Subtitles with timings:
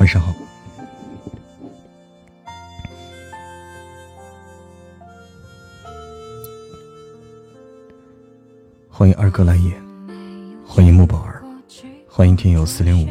[0.00, 0.32] 晚上好。
[8.88, 9.70] 欢迎二哥来也，
[10.66, 11.42] 欢迎木宝儿，
[12.08, 13.08] 欢迎听友四零五，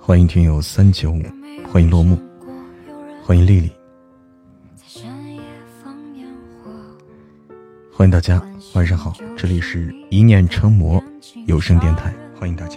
[0.00, 1.20] 欢迎听友三九五，
[1.72, 2.16] 欢迎落幕，
[3.24, 3.72] 欢迎丽丽，
[7.92, 8.40] 欢迎大家，
[8.74, 11.02] 晚上好，这里是一念成魔
[11.46, 12.76] 有声电台，欢迎大家。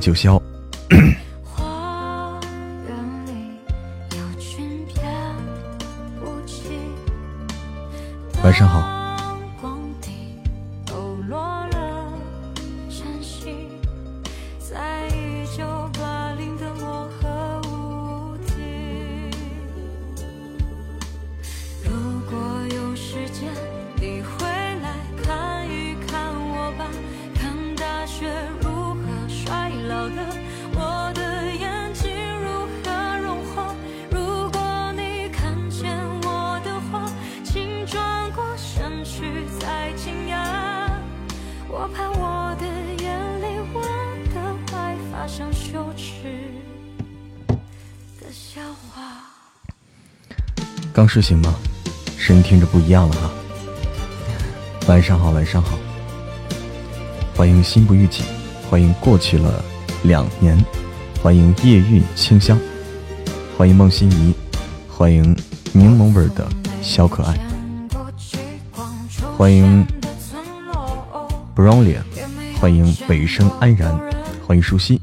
[0.00, 0.40] 九霄。
[8.42, 9.03] 晚上好。
[51.14, 51.54] 睡醒吗？
[52.18, 53.30] 声音听着不一样了哈。
[54.88, 55.78] 晚上好，晚上好。
[57.36, 58.26] 欢迎心不预警，
[58.68, 59.64] 欢迎过去了
[60.02, 60.58] 两年，
[61.22, 62.58] 欢迎夜韵清香，
[63.56, 64.34] 欢迎孟欣怡，
[64.88, 65.22] 欢迎
[65.72, 66.48] 柠檬味的
[66.82, 67.38] 小可爱，
[69.38, 69.86] 欢迎
[71.54, 71.98] Brownie，，
[72.60, 73.96] 欢迎北生安然，
[74.48, 74.98] 欢迎舒心，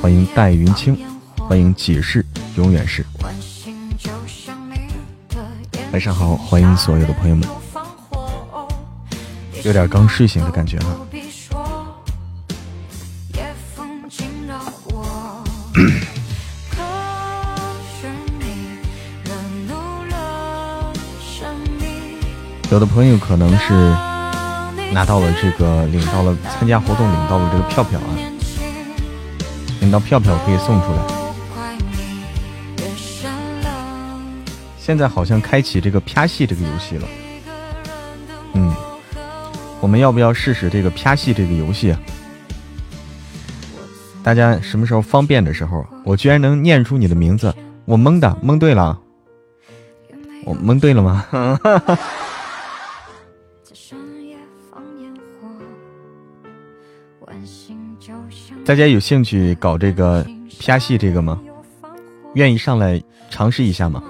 [0.00, 0.96] 欢迎戴云清，
[1.36, 2.24] 欢迎解释
[2.54, 3.04] 永远是。
[5.92, 7.46] 晚上好，欢迎所有的朋友们，
[9.62, 10.86] 有点刚睡醒的感觉哈。
[22.70, 23.94] 有的朋友可能是
[24.94, 28.08] 拿到了这个，领到了参加活动，领到了这个票票啊，
[29.80, 31.21] 领到票票可以送出来。
[34.92, 37.08] 现在好像开启这个啪戏这个游戏了，
[38.52, 38.70] 嗯，
[39.80, 41.98] 我们要不要试试这个啪戏这个游戏啊？
[44.22, 47.54] 大家什么时候方便的时候，我居然能念出你的名字，
[47.86, 49.00] 我蒙的，蒙对了，
[50.44, 51.26] 我蒙对了吗？
[58.66, 60.22] 大家有兴趣搞这个
[60.60, 61.40] 啪戏这个吗？
[62.34, 64.02] 愿意上来尝试一下吗？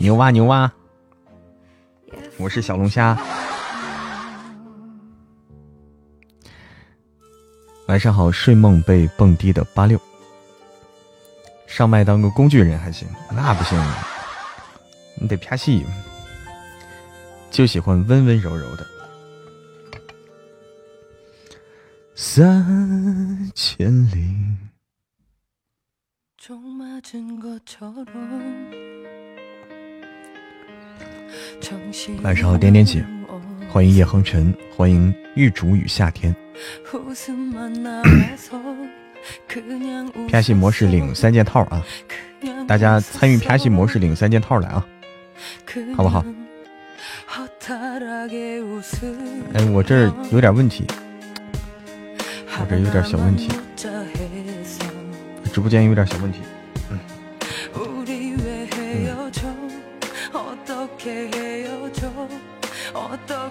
[0.00, 0.72] 牛蛙牛蛙，
[2.38, 3.14] 我是小龙虾。
[7.86, 10.00] 晚上好，睡梦被蹦迪的八六，
[11.66, 13.78] 上麦当个工具人还行，那不行，
[15.16, 15.84] 你得拍戏，
[17.50, 18.86] 就喜欢温温柔柔的。
[22.14, 24.34] 三千里。
[32.22, 33.04] 晚上好，点点姐，
[33.70, 36.34] 欢迎叶恒尘，欢迎玉竹与夏天。
[40.30, 41.84] 拍戏模式领三件套啊！
[42.66, 44.86] 大家参与拍戏模式领三件套来啊，
[45.94, 46.24] 好不好？
[49.52, 50.86] 哎，我这儿有点问题，
[52.58, 53.48] 我这有点小问题，
[55.52, 56.40] 直播间有点小问题。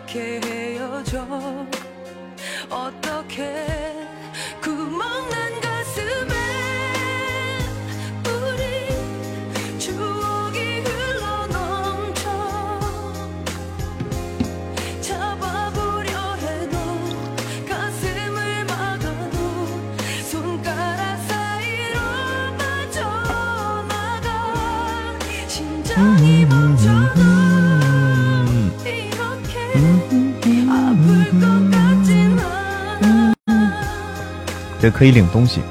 [0.10, 1.24] 어떻게 헤어져?
[2.68, 3.99] 어떻게
[34.90, 35.62] 可以领东西，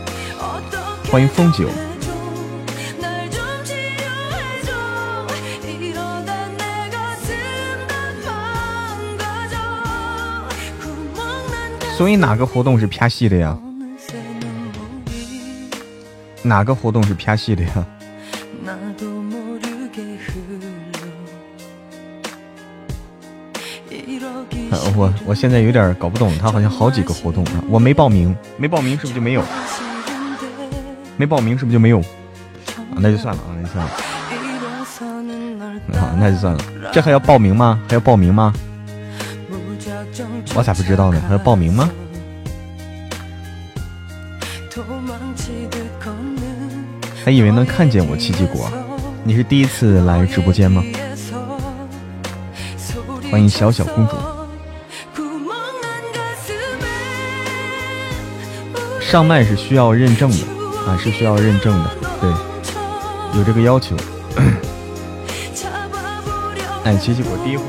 [1.10, 1.68] 欢迎风九。
[11.96, 13.58] 所以哪个活动是啪戏的呀？
[16.42, 17.86] 哪个活动是啪戏的呀？
[25.28, 29.42] 我现在有点搞不懂，他好像好几个活动啊，我没报名，没报名是不是就没有？
[31.18, 32.00] 没报名是不是就没有？
[32.00, 33.90] 啊那就算了啊，那就算了。
[36.00, 36.60] 好，那就算了。
[36.90, 37.78] 这还要报名吗？
[37.88, 38.54] 还要报名吗？
[40.54, 41.20] 我咋不知道呢？
[41.26, 41.90] 还要报名吗？
[47.22, 48.70] 还以为能看见我奇迹果，
[49.24, 50.82] 你是第一次来直播间吗？
[53.30, 54.16] 欢迎小小公主。
[59.08, 60.36] 上麦是需要认证的
[60.86, 61.90] 啊，是需要认证的，
[62.20, 62.30] 对，
[63.38, 63.96] 有这个要求。
[66.84, 67.64] 哎，琪琪，我第一回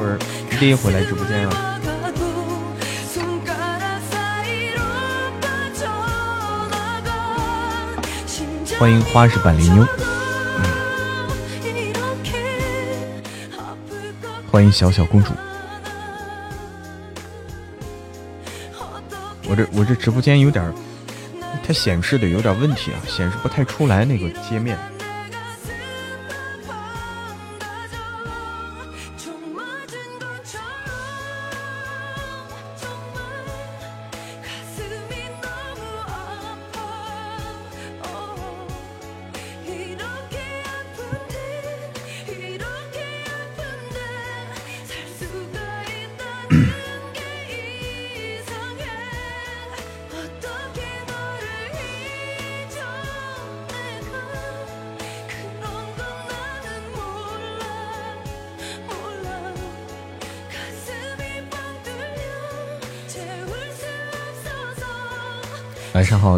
[0.59, 1.79] 第一回来直播间啊。
[8.77, 9.87] 欢迎花式板栗妞，
[14.51, 15.31] 欢迎小小公主。
[19.47, 20.73] 我这我这直播间有点，
[21.69, 24.75] 它显示的有点问题啊，显示不太出来那个界面。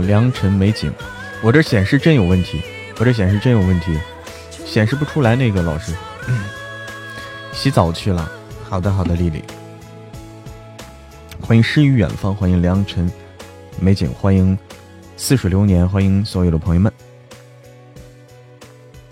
[0.01, 0.91] 良辰美景。
[1.41, 2.61] 我这显示真有问题，
[2.99, 3.97] 我这显示真有问题，
[4.65, 5.93] 显示不出来那个老师。
[7.53, 8.31] 洗澡去了。
[8.69, 9.43] 好的，好的，丽丽。
[11.41, 13.11] 欢迎诗与远方，欢迎良辰
[13.79, 14.57] 美景，欢迎
[15.17, 16.93] 似水流年，欢迎所有的朋友们。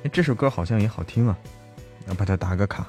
[0.04, 1.38] 哎，这首歌好像也好听啊，
[2.08, 2.88] 要把它打个卡。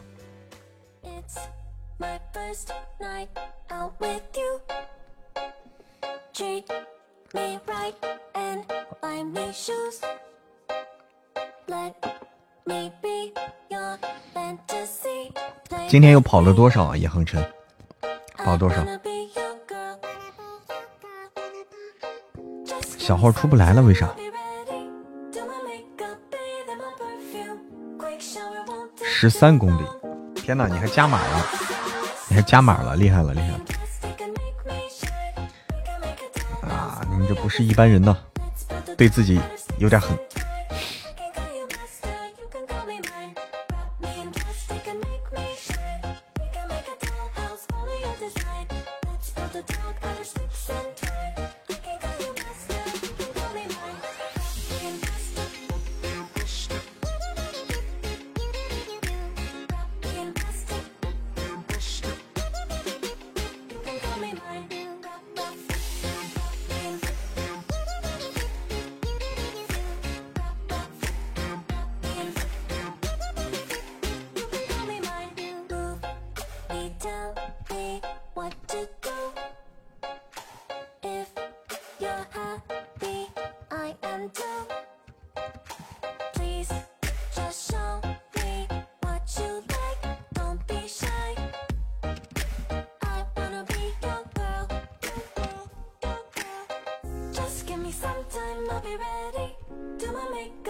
[15.90, 16.96] 今天又跑了多少啊？
[16.96, 17.44] 叶恒辰，
[18.37, 18.76] 跑了多少？
[22.96, 24.08] 小号出不来了，为啥？
[29.02, 29.82] 十三公里！
[30.37, 31.44] 天哪，你还加码了！
[32.28, 33.60] 你还加码了，厉害了，厉害了！
[36.72, 38.16] 啊，你这不是一般人呢，
[38.96, 39.40] 对自己
[39.78, 40.16] 有点狠。
[100.41, 100.69] my God.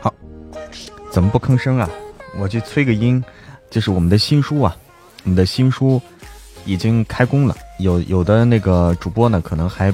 [0.00, 0.12] 好，
[1.10, 1.88] 怎么不吭声啊？
[2.38, 3.22] 我去催个音，
[3.70, 4.76] 就是我们的新书啊，
[5.24, 6.00] 我们的新书
[6.64, 7.56] 已经开工了。
[7.78, 9.92] 有有的那个主播呢，可能还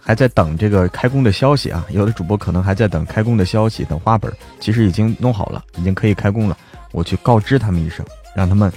[0.00, 1.86] 还在等这个开工的消息啊。
[1.90, 4.32] 有的主播可能还在等开工的消息，等花本。
[4.58, 6.58] 其实已经弄好了，已经可以开工了。
[6.90, 8.72] 我去告知他们一声，让他们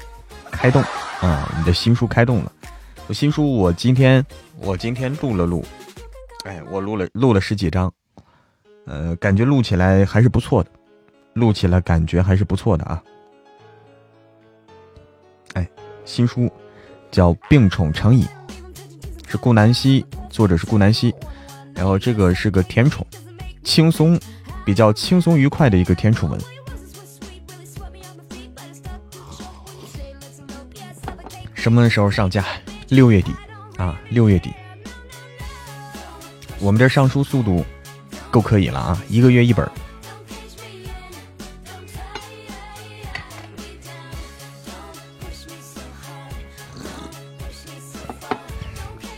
[0.51, 0.81] 开动
[1.22, 1.51] 啊！
[1.57, 2.51] 你的新书开动了。
[3.08, 4.26] 我新书，我今天
[4.58, 5.64] 我今天录了录，
[6.44, 7.92] 哎，我录了录了十几张，
[8.86, 10.70] 呃，感觉录起来还是不错的。
[11.34, 13.02] 录起来感觉还是不错的啊！
[15.54, 15.70] 哎，
[16.04, 16.52] 新书
[17.12, 18.26] 叫《病宠成瘾》，
[19.30, 21.14] 是顾南希，作者是顾南希。
[21.76, 23.06] 然后这个是个甜宠，
[23.64, 24.20] 轻松，
[24.66, 26.42] 比较轻松愉快的一个甜宠文。
[31.54, 32.44] 什么时候上架？
[32.89, 33.32] 六月底
[33.77, 34.53] 啊，六月底。
[36.60, 37.65] 我们这上书速度
[38.32, 39.70] 够可以了啊，一个月一本。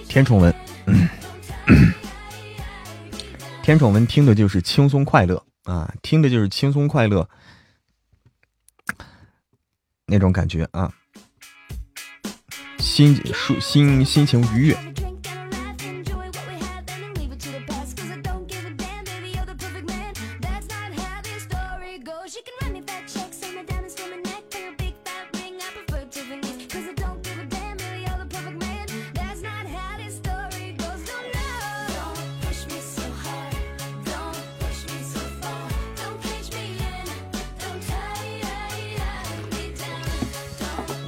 [0.07, 0.53] 天宠文，
[3.61, 7.29] 天宠文听的就是轻松快乐啊，听的就是轻松快乐
[10.05, 10.91] 那种感觉啊，
[12.79, 14.77] 心舒心心情愉悦。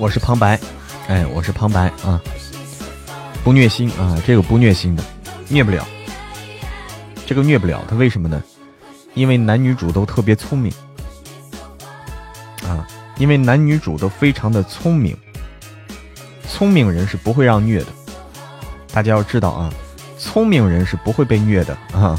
[0.01, 0.59] 我是旁白，
[1.11, 2.21] 哎，我是旁白啊，
[3.43, 5.03] 不虐心啊，这个不虐心的，
[5.49, 5.85] 虐不了，
[7.25, 8.41] 这个虐不了，他为什么呢？
[9.13, 10.71] 因为男女主都特别聪明。
[12.63, 12.87] 啊，
[13.17, 15.13] 因为男女主都非常的聪明，
[16.47, 17.87] 聪明人是不会让虐的，
[18.93, 19.73] 大家要知道啊，
[20.17, 22.17] 聪明人是不会被虐的啊，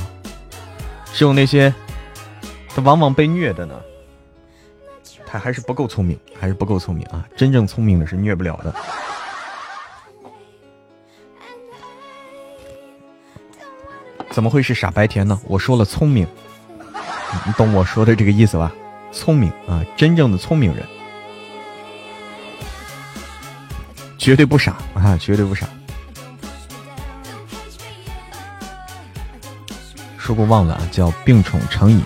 [1.14, 1.72] 只有那些
[2.68, 3.74] 他往往被虐的呢。
[5.32, 7.26] 他还是不够聪明，还是不够聪明啊！
[7.34, 8.74] 真正聪明的是虐不了的。
[14.30, 15.40] 怎么会是傻白甜呢？
[15.46, 16.28] 我说了聪明，
[17.46, 18.70] 你懂我说的这个意思吧？
[19.10, 20.86] 聪明啊，真正的聪明人，
[24.18, 25.66] 绝对不傻啊，绝对不傻。
[30.18, 32.04] 说过忘了啊，叫病宠成瘾。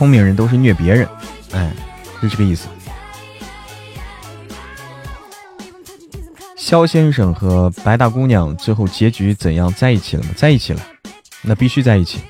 [0.00, 1.06] 聪明人都是虐别人，
[1.52, 1.70] 哎，
[2.22, 2.68] 就这个意思。
[6.56, 9.70] 肖先生和白大姑娘最后结局怎样？
[9.74, 10.30] 在一起了吗？
[10.34, 10.80] 在一起了，
[11.42, 12.20] 那必须在一起。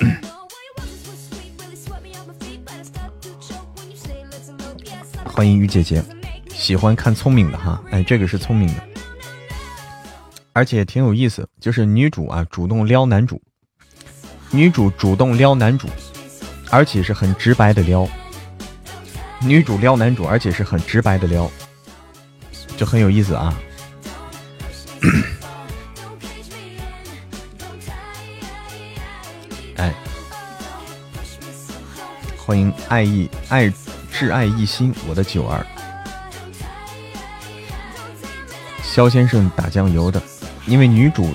[5.24, 6.04] 欢迎于姐姐，
[6.50, 8.82] 喜欢看聪明的哈，哎，这个是聪明的，
[10.52, 13.40] 而且挺有意思，就是女主啊主动撩男主，
[14.50, 15.88] 女主主动撩男主。
[16.70, 18.08] 而且是很直白的撩，
[19.40, 21.50] 女主撩男主，而且是很直白的撩，
[22.76, 23.52] 就很有意思啊！
[29.76, 29.92] 哎，
[32.36, 33.68] 欢迎爱意爱
[34.12, 35.66] 挚爱一心，我的九儿，
[38.82, 40.22] 肖先生打酱油的，
[40.66, 41.34] 因为女主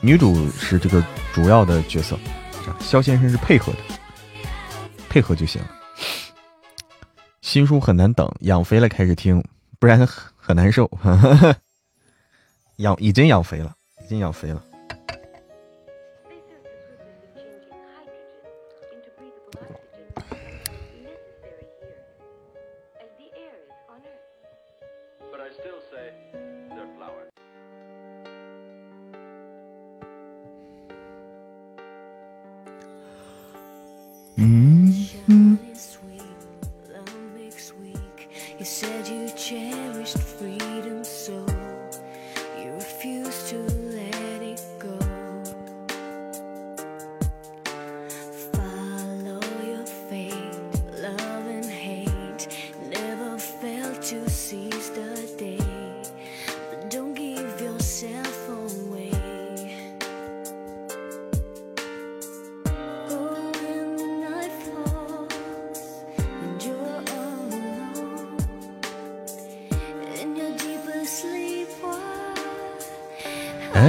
[0.00, 2.18] 女主是这个主要的角色，
[2.80, 3.78] 肖先生是配合的。
[5.12, 5.60] 配合就行。
[7.42, 9.44] 新书很难等，养肥了开始听，
[9.78, 10.90] 不然很难受。
[12.78, 14.64] 养已经养肥了，已经养肥了。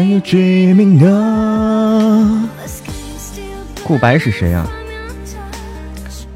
[0.04, 2.48] You dreaming now
[3.84, 4.68] 顾白是谁呀？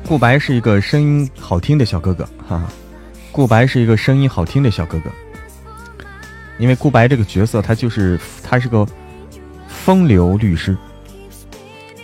[0.06, 2.64] 顾白是一个声音好听的小哥哥，哈，
[3.32, 5.10] 顾白是一个声音好听的小哥哥。
[6.60, 8.88] 因为顾白这个角色，他就是他是个
[9.68, 10.76] 风流律师，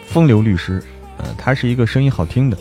[0.07, 0.83] 风流律师，
[1.17, 2.57] 呃，他是一个声音好听的。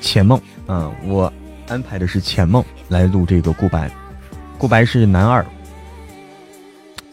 [0.00, 1.32] 浅梦，嗯，我
[1.68, 3.90] 安排的是浅梦来录这个顾白，
[4.60, 5.42] 顾白是男二，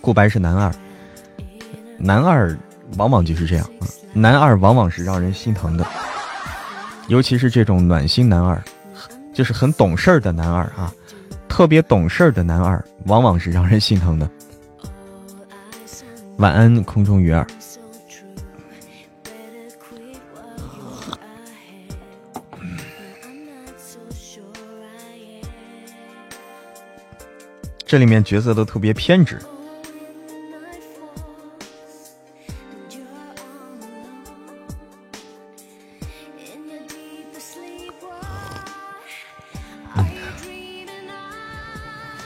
[0.02, 0.70] 顾白是男二，
[1.98, 2.54] 男二
[2.98, 3.88] 往往就是这样啊。
[4.12, 5.88] 男二往往是让人心疼的，
[7.08, 8.62] 尤其是这种暖心男二，
[9.34, 10.94] 就是很懂事儿的男二啊，
[11.48, 14.30] 特别懂事儿的男二，往往是让人心疼的。
[16.40, 17.48] 晚安，空中鱼儿。
[27.98, 29.40] 这里面角色都特别偏执。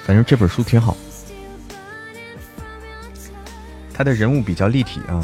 [0.03, 0.97] 反正这本书挺好，
[3.93, 5.23] 他的人物比较立体啊。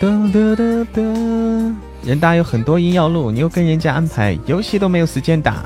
[0.00, 1.74] 噔噔噔噔，
[2.04, 5.64] 人大有很多音要录，你又跟人家安排游戏都没有时间打，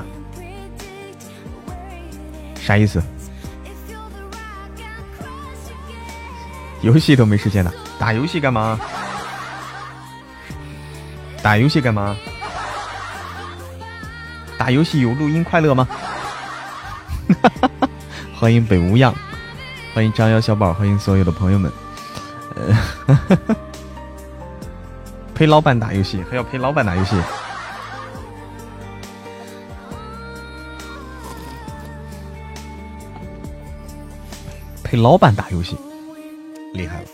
[2.59, 2.99] 啥意思？
[6.81, 7.71] 游戏都没时间打。
[7.99, 8.79] 打游戏干嘛？
[11.43, 12.15] 打游戏干嘛？
[14.57, 15.87] 打游戏有录音快乐吗？
[18.35, 19.13] 欢迎北无恙，
[19.93, 21.71] 欢迎张瑶小宝，欢迎所有的朋友们。
[25.35, 27.15] 陪老板打游戏，还要陪老板打游戏？
[34.83, 35.75] 陪老板打游戏，
[36.73, 37.07] 厉害了。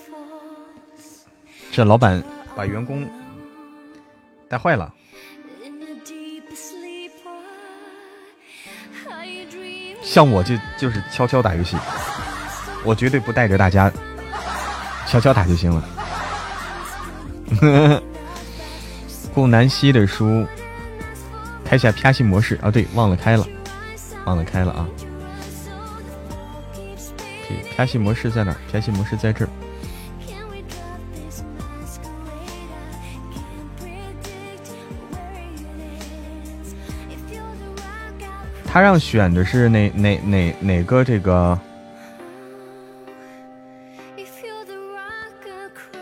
[1.71, 2.21] 这老板
[2.55, 3.09] 把员工
[4.49, 4.93] 带坏了。
[10.03, 11.77] 像我就就是悄悄打游戏，
[12.83, 13.89] 我绝对不带着大家
[15.07, 15.98] 悄悄打就行了。
[19.33, 20.45] 顾南希的书，
[21.63, 22.69] 开下啪戏模式啊！
[22.71, 23.47] 对，忘了开了，
[24.25, 24.87] 忘了开了啊！
[27.75, 28.55] 啪戏模式在哪？
[28.71, 29.49] 啪戏模式在这儿。
[38.71, 41.59] 他让选的是哪哪哪哪个这个？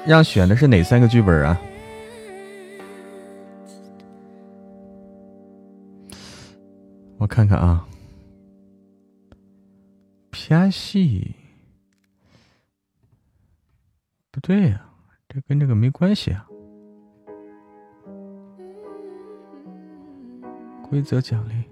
[0.07, 1.59] 让选的是哪三个剧本啊？
[7.17, 7.85] 我看看啊，
[10.31, 11.35] 偏戏
[14.31, 14.89] 不对呀，
[15.27, 16.47] 这跟这个没关系啊。
[20.89, 21.66] 规则奖励。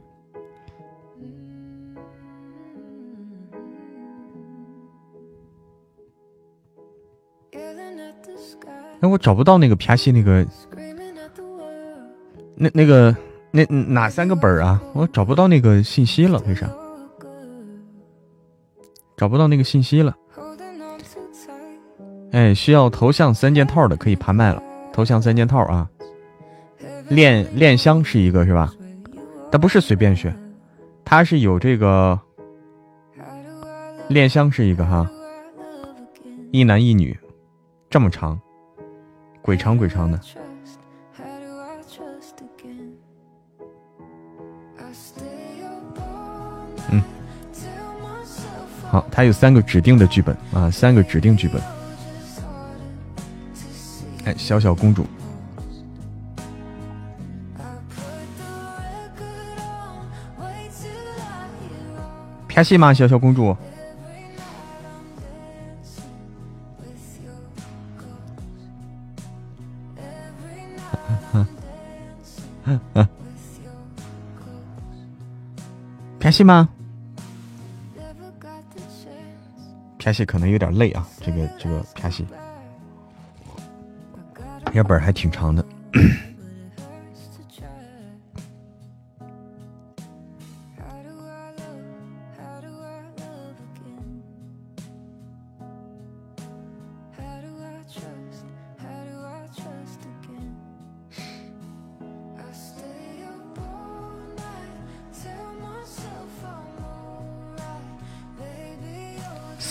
[9.10, 10.46] 我找不到那个啪戏那个，
[12.56, 13.16] 那那个
[13.52, 14.82] 那哪三个本儿啊？
[14.94, 16.70] 我找不到那个信息了，为啥？
[19.18, 20.16] 找不到那个信息了。
[22.32, 24.62] 哎，需要头像三件套的可以拍卖了。
[24.92, 25.90] 头像三件套啊，
[27.10, 28.74] 恋恋香是一个是吧？
[29.52, 30.38] 但不是随便选，
[31.06, 32.20] 它是有这个
[34.10, 35.10] 恋香是一个哈，
[36.52, 37.18] 一男一女，
[37.90, 38.40] 这么长。
[39.46, 40.20] 鬼长鬼长的，
[46.90, 47.00] 嗯，
[48.90, 51.62] 好，它有三个指定的剧本啊，三个指定剧本。
[54.26, 55.06] 哎，小小公主，
[62.48, 62.92] 拍戏吗？
[62.92, 63.56] 小小公主。
[76.20, 76.70] 拍戏吗？
[80.00, 82.26] 拍戏可能有点累啊，这个这个拍戏，
[84.72, 85.66] 这本还挺长的。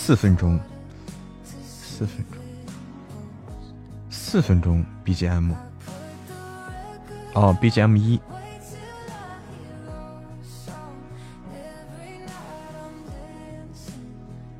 [0.05, 0.59] 四分钟，
[1.67, 2.39] 四分钟，
[4.11, 5.51] 四分钟 BGM。
[7.33, 8.21] 哦，BGM 一。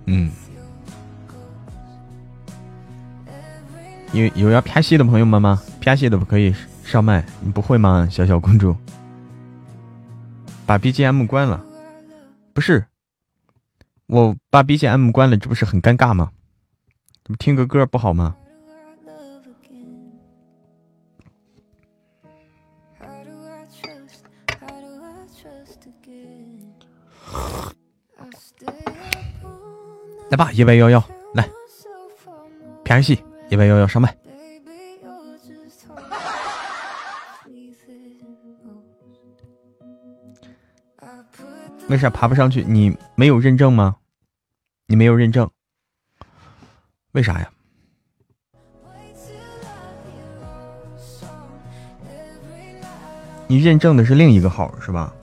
[0.06, 0.32] 嗯。
[4.14, 5.62] 有有要拍戏的朋友们吗？
[5.80, 7.24] 拍戏的可以上麦。
[7.42, 8.76] 你不会吗，小小公主？
[10.66, 11.64] 把 BGM 关了。
[12.52, 12.84] 不是，
[14.08, 16.32] 我把 BGM 关了，这不是很尴尬吗？
[17.40, 18.36] 听个歌不好吗？
[30.30, 31.50] 来吧，一百幺幺，来，
[32.84, 34.16] 拍戏，一百幺幺上麦。
[41.88, 42.64] 为啥爬不上去？
[42.64, 43.98] 你没有认证吗？
[44.88, 45.50] 你没有认证，
[47.12, 47.50] 为啥呀？
[53.48, 55.14] 你认证的是另一个号是吧？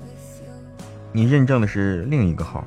[1.11, 2.64] 你认证的是另一个号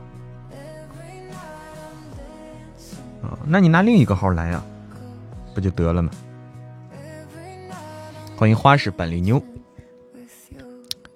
[3.24, 3.40] 啊？
[3.46, 4.62] 那你拿另一个号来呀，
[5.54, 6.12] 不就得了吗？
[8.36, 9.42] 欢迎花式板栗妞，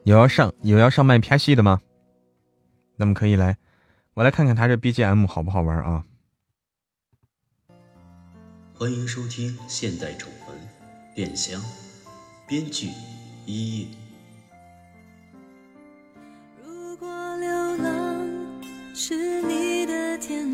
[0.03, 1.81] 有要上有要上麦拍戏的吗？
[2.99, 3.55] 那么可以来，
[4.13, 6.03] 我来看看他这 BGM 好不好玩啊？
[8.73, 10.57] 欢迎收听《现代宠文
[11.15, 11.61] 恋香》，
[12.45, 12.89] 编剧
[13.45, 13.87] 一叶。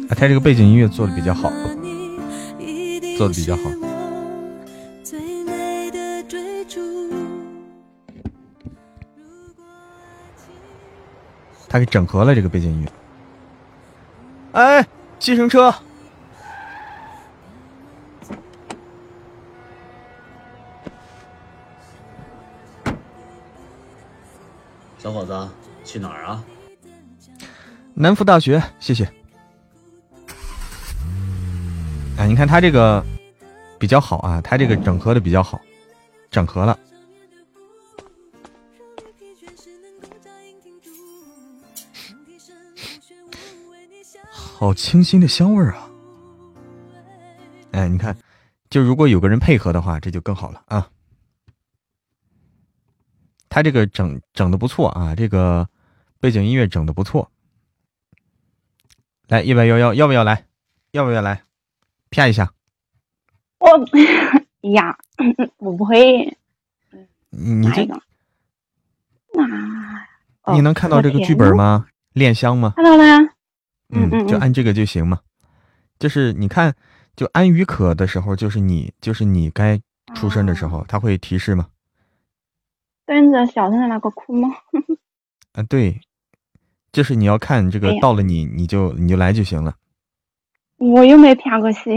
[0.08, 1.50] 啊，他这个背景音乐做的比较好，
[3.18, 3.64] 做的比较好。
[11.76, 12.90] 他给整合了这个背景音乐。
[14.54, 14.88] 哎，
[15.20, 15.76] 计程车，
[24.98, 25.50] 小伙子，
[25.84, 26.42] 去哪儿啊？
[27.94, 29.04] 南孚大学，谢谢。
[32.18, 33.04] 哎，你看他这个
[33.78, 35.60] 比较好啊，他这个整合的比较好，
[36.32, 36.80] 整合了。
[44.58, 45.92] 好清新的香味儿啊！
[47.72, 48.18] 哎，你看，
[48.70, 50.90] 就如果有个人配合的话，这就更好了啊。
[53.50, 55.68] 他这个整整的不错啊，这个
[56.22, 57.30] 背景音乐整的不错。
[59.28, 60.46] 来，一百幺幺，要不要来？
[60.92, 61.44] 要不要来？
[62.10, 62.54] 啪一下。
[63.60, 63.68] 我
[64.72, 64.98] 呀，
[65.58, 66.38] 我不会。
[67.30, 68.02] 你这个？
[70.54, 71.88] 你能看到这个剧本吗？
[72.14, 72.72] 恋香吗？
[72.78, 73.35] 看到了呀。
[73.90, 75.20] 嗯，就按这个就行嘛。
[76.00, 76.76] 就是你看，
[77.16, 79.80] 就安于可的时候，就是你，就是你该
[80.14, 81.68] 出声的时候，他会提示吗？
[83.06, 84.50] 蹲着小声的那个哭吗？
[85.54, 86.02] 啊，对，
[86.92, 89.76] 就是你要看这个到了你，你就你就来就行了。
[90.78, 91.92] 我又没啪过戏，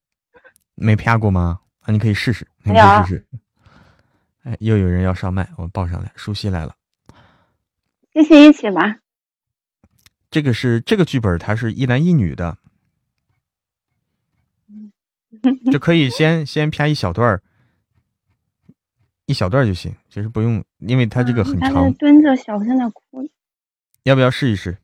[0.74, 1.60] 没啪过吗？
[1.80, 3.26] 啊，你可以试试，你可以试试。
[4.42, 6.74] 哎，又有人要上麦，我报上来，舒西来了。
[8.12, 8.96] 谢谢一起吧。
[10.30, 12.58] 这个是这个剧本，它是一男一女的，
[15.72, 17.42] 就可以先先拍一小段儿，
[19.26, 21.92] 一小段就行，其实不用，因为它这个很长。
[21.94, 23.28] 蹲着小声的哭，
[24.04, 24.78] 要不要试一试？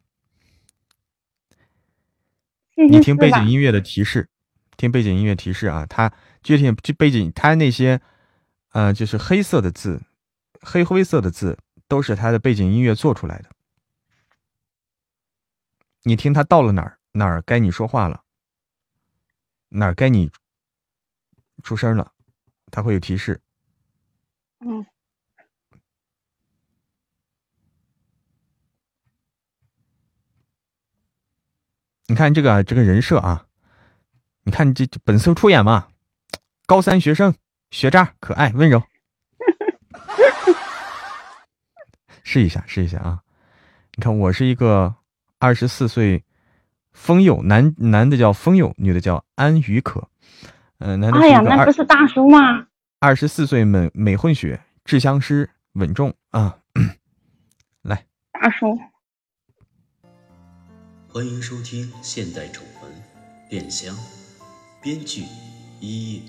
[2.74, 4.28] 你听背景音乐的提示，
[4.76, 8.00] 听背景音乐提示啊，它具体这背景，它那些
[8.72, 10.02] 呃，就是黑色的字，
[10.60, 11.56] 黑灰色的字，
[11.88, 13.50] 都是它的背景音乐做出来的。
[16.06, 18.22] 你听他到了哪儿哪儿该你说话了，
[19.70, 20.30] 哪儿该你
[21.64, 22.12] 出声了，
[22.70, 23.40] 他会有提示。
[24.60, 24.86] 嗯。
[32.06, 33.48] 你看这个这个人设啊，
[34.44, 35.88] 你看这本色出演嘛，
[36.66, 37.34] 高三学生，
[37.72, 38.80] 学渣，可爱，温柔。
[42.22, 43.24] 试一下，试一下啊！
[43.96, 44.94] 你看我是一个。
[45.38, 46.24] 二十四岁，
[46.92, 50.08] 风佑男男的叫风佑，女的叫安于可。
[50.78, 52.66] 嗯，男的哎呀，那不是大叔吗？
[52.98, 56.58] 二十四岁美美混血，制香师，稳重啊！
[57.82, 58.78] 来，大叔，
[61.08, 62.90] 欢迎收听《现代宠文
[63.50, 63.94] 恋香》，
[64.82, 65.22] 编剧
[65.80, 66.22] 一叶。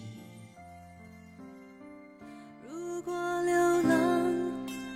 [2.70, 4.26] 如果流浪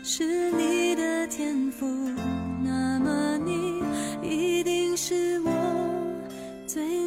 [0.04, 1.86] 是你的天赋，
[4.92, 4.98] 你。
[4.98, 5.52] 是我
[6.68, 7.02] 最。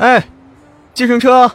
[0.00, 0.26] 哎，
[0.94, 1.46] 计程车！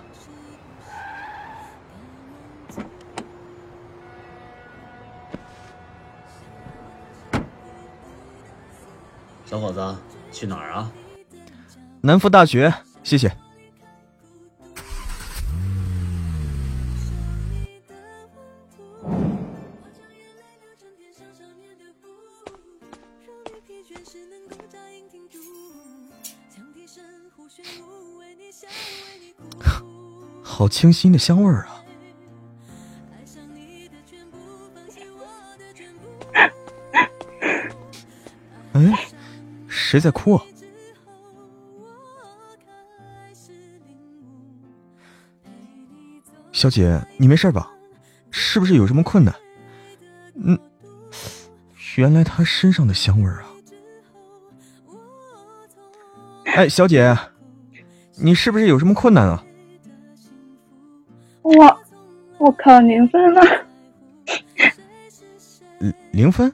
[9.47, 9.97] 小伙子，
[10.31, 10.91] 去哪儿啊？
[12.01, 13.35] 南孚大学，谢谢。
[30.65, 31.83] 好清新的香味儿啊！
[38.73, 39.05] 哎，
[39.67, 40.43] 谁在哭啊？
[46.51, 47.71] 小姐，你没事吧？
[48.31, 49.35] 是不是有什么困难？
[50.33, 50.59] 嗯，
[51.95, 53.45] 原来他身上的香味儿啊！
[56.55, 57.15] 哎，小姐，
[58.15, 59.45] 你是不是有什么困难啊？
[61.45, 61.79] 我
[62.39, 63.41] 我考零分了。
[65.79, 66.51] 零零分？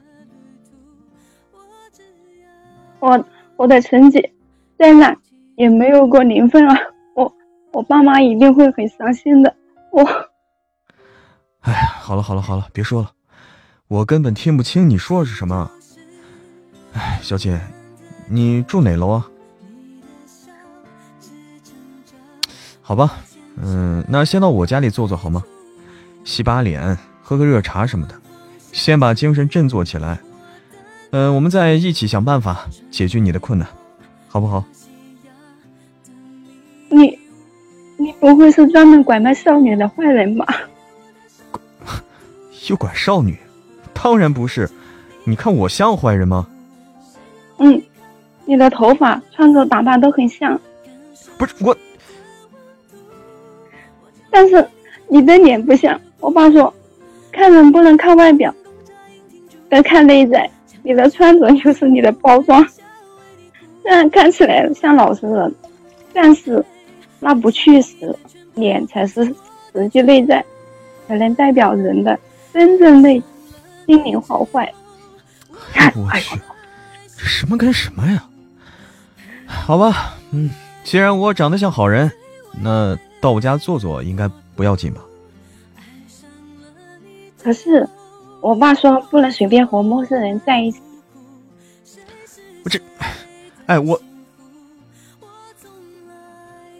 [3.00, 3.24] 我
[3.56, 4.32] 我的成绩
[4.78, 5.16] 再烂
[5.56, 6.76] 也没有过零分啊！
[7.14, 7.34] 我
[7.72, 9.56] 我爸妈一定会很伤心的。
[9.90, 10.02] 我，
[11.60, 13.10] 哎呀，好了好了好了，别说了，
[13.88, 15.70] 我根本听不清你说的是什么。
[16.92, 17.58] 哎，小姐，
[18.28, 19.26] 你住哪楼啊？
[22.82, 23.16] 好吧，
[23.60, 25.42] 嗯，那先到我家里坐坐好吗？
[26.24, 28.14] 洗把脸，喝个热茶什么的，
[28.72, 30.18] 先把精神振作起来。
[31.10, 33.68] 嗯，我们再一起想办法解决你的困难，
[34.28, 34.64] 好不好？
[36.88, 37.18] 你，
[37.96, 40.46] 你不会是专门拐卖少女的坏人吧？
[42.68, 43.36] 又拐少女？
[43.92, 44.68] 当然不是。
[45.24, 46.46] 你看我像坏人吗？
[47.58, 47.82] 嗯，
[48.44, 50.58] 你的头发、穿着打扮都很像。
[51.36, 51.76] 不是我，
[54.32, 54.66] 但是
[55.06, 56.00] 你的脸不像。
[56.18, 56.72] 我爸说，
[57.30, 58.52] 看人不能看外表，
[59.68, 60.50] 得看内在。
[60.82, 62.66] 你的穿着就是你的包装，
[63.82, 65.54] 虽然看起来像老实人，
[66.12, 66.64] 但是
[67.20, 68.18] 那不去死，
[68.54, 69.24] 脸才是
[69.72, 70.44] 实际内在，
[71.06, 72.18] 才能代表人的
[72.52, 73.22] 真正内
[73.86, 74.72] 心灵好坏。
[75.94, 76.36] 我去，
[77.16, 78.24] 这什么跟什么呀？
[79.46, 80.50] 好吧，嗯，
[80.82, 82.10] 既然我长得像好人，
[82.60, 85.00] 那到我家坐坐应该不要紧吧？
[87.42, 87.88] 可是。
[88.42, 90.82] 我爸说不能随便和陌生人在一起。
[92.64, 92.76] 我这，
[93.66, 94.02] 哎我，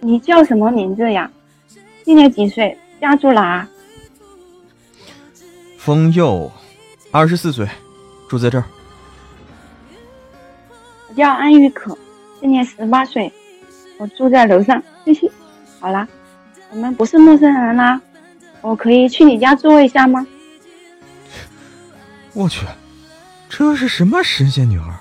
[0.01, 1.31] 你叫什么名字呀？
[2.03, 2.77] 今年几岁？
[3.01, 3.65] 家住哪？
[5.79, 6.51] 封佑，
[7.13, 7.65] 二十四岁，
[8.29, 8.65] 住在这儿。
[11.09, 11.97] 我叫安玉可，
[12.41, 13.33] 今年十八岁，
[13.99, 14.83] 我住在楼上。
[15.05, 15.31] 谢谢。
[15.79, 16.09] 好啦，
[16.73, 18.01] 我们不是陌生人啦，
[18.63, 20.27] 我可以去你家坐一下吗？
[22.33, 22.67] 我去，
[23.49, 24.95] 这是什么神仙女儿？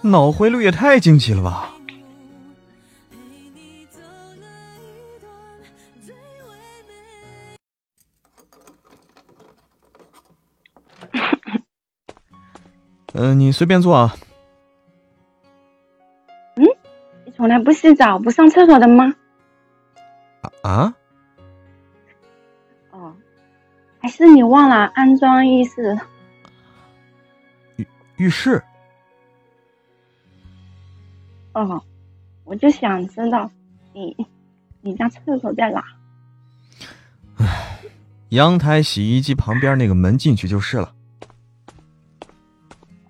[0.00, 1.70] 脑回路也太惊奇了吧！
[13.12, 14.16] 嗯， 你随便坐啊。
[16.56, 16.64] 嗯，
[17.26, 19.14] 你从来不洗澡、不上厕所的吗？
[20.62, 20.94] 啊？
[22.90, 23.14] 哦，
[24.00, 25.98] 还是你忘了安装浴室？
[27.76, 28.62] 浴浴室。
[31.52, 31.82] 哦，
[32.44, 33.50] 我就想知道
[33.92, 34.16] 你
[34.80, 35.84] 你家厕所在哪？
[37.36, 37.80] 唉，
[38.30, 40.94] 阳台洗衣机旁边那个门进去就是了。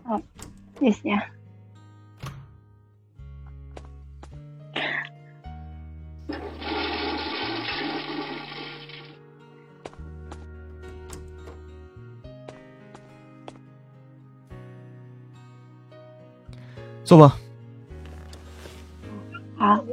[0.04, 0.20] 哦，
[0.78, 1.10] 谢谢。
[17.04, 17.36] 坐吧。
[19.56, 19.84] 好。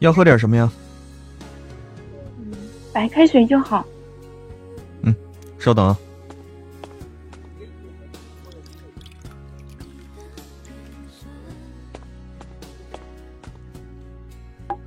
[0.00, 0.70] 要喝点什么呀？
[2.92, 3.84] 白开水就好。
[5.02, 5.14] 嗯，
[5.58, 5.98] 稍等啊。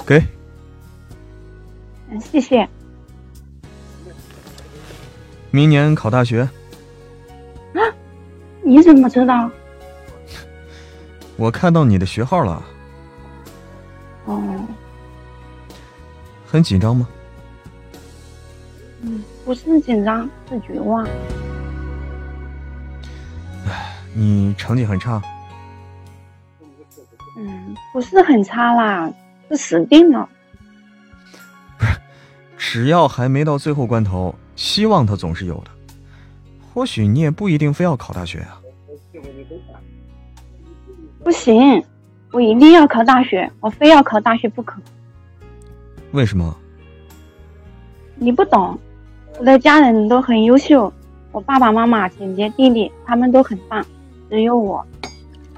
[0.06, 0.24] 给。
[2.10, 2.68] 嗯，谢谢。
[5.52, 6.42] 明年考大学。
[7.74, 7.82] 啊？
[8.64, 9.50] 你怎么知道？
[11.38, 12.64] 我看到你的学号了。
[14.26, 14.44] 哦。
[16.46, 17.08] 很紧张吗？
[19.02, 21.08] 嗯，不是紧张，是绝望。
[24.14, 25.22] 你成绩很差。
[27.38, 29.12] 嗯，不是很差啦，
[29.50, 30.28] 是死定了。
[31.78, 32.00] 不是，
[32.58, 35.70] 只要还没到最后关头，希望它总是有的。
[36.74, 38.58] 或许你也不一定非要考大学啊。
[41.28, 41.84] 不行，
[42.32, 44.82] 我一定要考大学，我非要考大学不可。
[46.14, 46.56] 为什么？
[48.16, 48.80] 你不懂，
[49.38, 50.90] 我的家人都很优秀，
[51.34, 53.86] 我爸爸妈妈、姐姐、弟弟他们都很棒，
[54.30, 54.82] 只有我，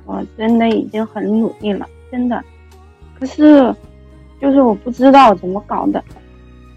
[0.06, 2.44] 我真的已经很努力了，真的。
[3.20, 3.72] 可是，
[4.42, 6.04] 就是我不知道怎么搞的，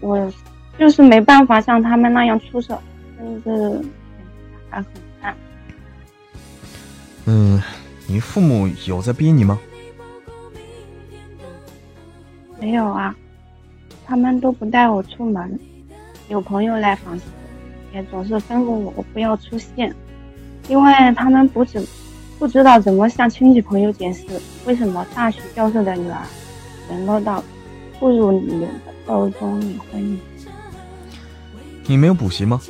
[0.01, 0.31] 我
[0.77, 2.79] 就是没办法像他们那样出色，
[3.17, 3.81] 真是
[4.69, 4.87] 还很
[5.19, 5.35] 难。
[7.25, 7.59] 嗯。
[8.07, 9.59] 你父母有在逼你吗？
[12.59, 13.15] 没有啊，
[14.05, 15.59] 他们都不带我出门，
[16.29, 17.23] 有朋友来访时，
[17.93, 19.93] 也总是吩咐我不要出现，
[20.69, 21.85] 因为他们不知
[22.39, 24.25] 不知道怎么向亲戚朋友解释
[24.65, 26.21] 为什么大学教授的女儿
[26.89, 27.43] 沦落到
[27.99, 30.17] 不如你流的高中女婚女。
[31.85, 32.61] 你没有补习吗？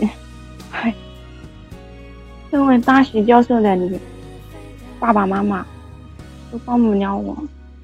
[2.50, 3.98] 身为大学教授的你，
[4.98, 5.66] 爸爸妈妈
[6.50, 7.34] 都帮不了我，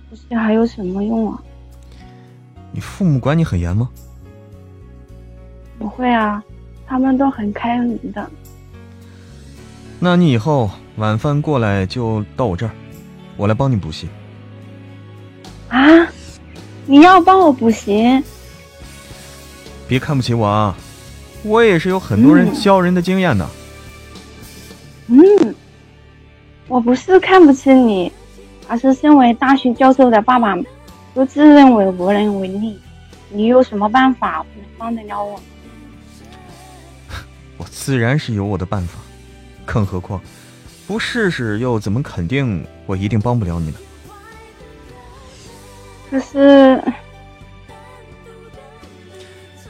[0.08, 1.38] 补习还有什么用啊？
[2.72, 3.88] 你父母管你很严吗？
[5.78, 6.42] 不会啊，
[6.86, 8.30] 他们都很开明的。
[10.00, 12.72] 那你以后晚饭过来就到我这儿，
[13.36, 14.08] 我来帮你补习。
[15.68, 16.06] 啊？
[16.86, 18.22] 你要帮我补习？
[19.86, 20.74] 别看不起我啊，
[21.42, 23.44] 我也是有很多人教人的经验的。
[23.44, 23.63] 嗯，
[26.68, 28.10] 我不是看不起你，
[28.66, 30.56] 而是身为大学教授的爸爸
[31.14, 32.78] 都自认为无能为力，
[33.30, 35.38] 你有什么办法能帮得了我？
[37.56, 38.98] 我自然是有我的办法，
[39.64, 40.20] 更何况
[40.86, 43.76] 不试试又怎么肯定我一定帮不了你呢？
[46.10, 46.82] 可是，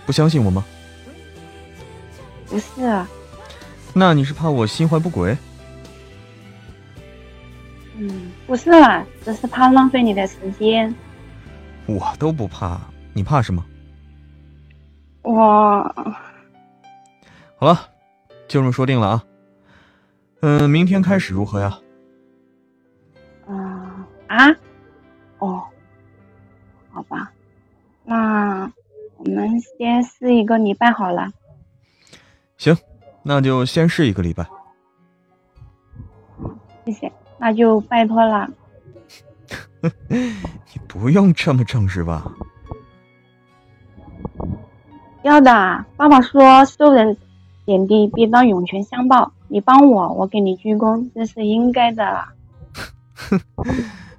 [0.07, 0.64] 不相信我吗？
[2.47, 3.05] 不是。
[3.96, 5.37] 那你是怕我心怀不轨？
[7.96, 10.92] 嗯，不是啦，只是怕浪费你的时间。
[11.87, 12.80] 我都不怕，
[13.12, 13.64] 你怕什么？
[15.22, 15.33] 我
[17.57, 17.88] 好了，
[18.48, 19.24] 就这么说定了啊。
[20.40, 21.78] 嗯，明天开始如何呀？
[23.46, 24.50] 嗯啊，
[25.38, 25.62] 哦，
[26.90, 27.30] 好吧，
[28.02, 28.70] 那
[29.18, 31.30] 我们先试一个礼拜好了。
[32.59, 32.76] 行。
[33.25, 34.47] 那就先试一个礼拜，
[36.85, 38.49] 谢谢，那就拜托了。
[40.09, 42.31] 你不用这么正式吧？
[45.23, 47.17] 要的，爸爸说受人
[47.65, 52.05] 点滴必当涌泉相报，你帮我，我给你鞠躬，这是应该的。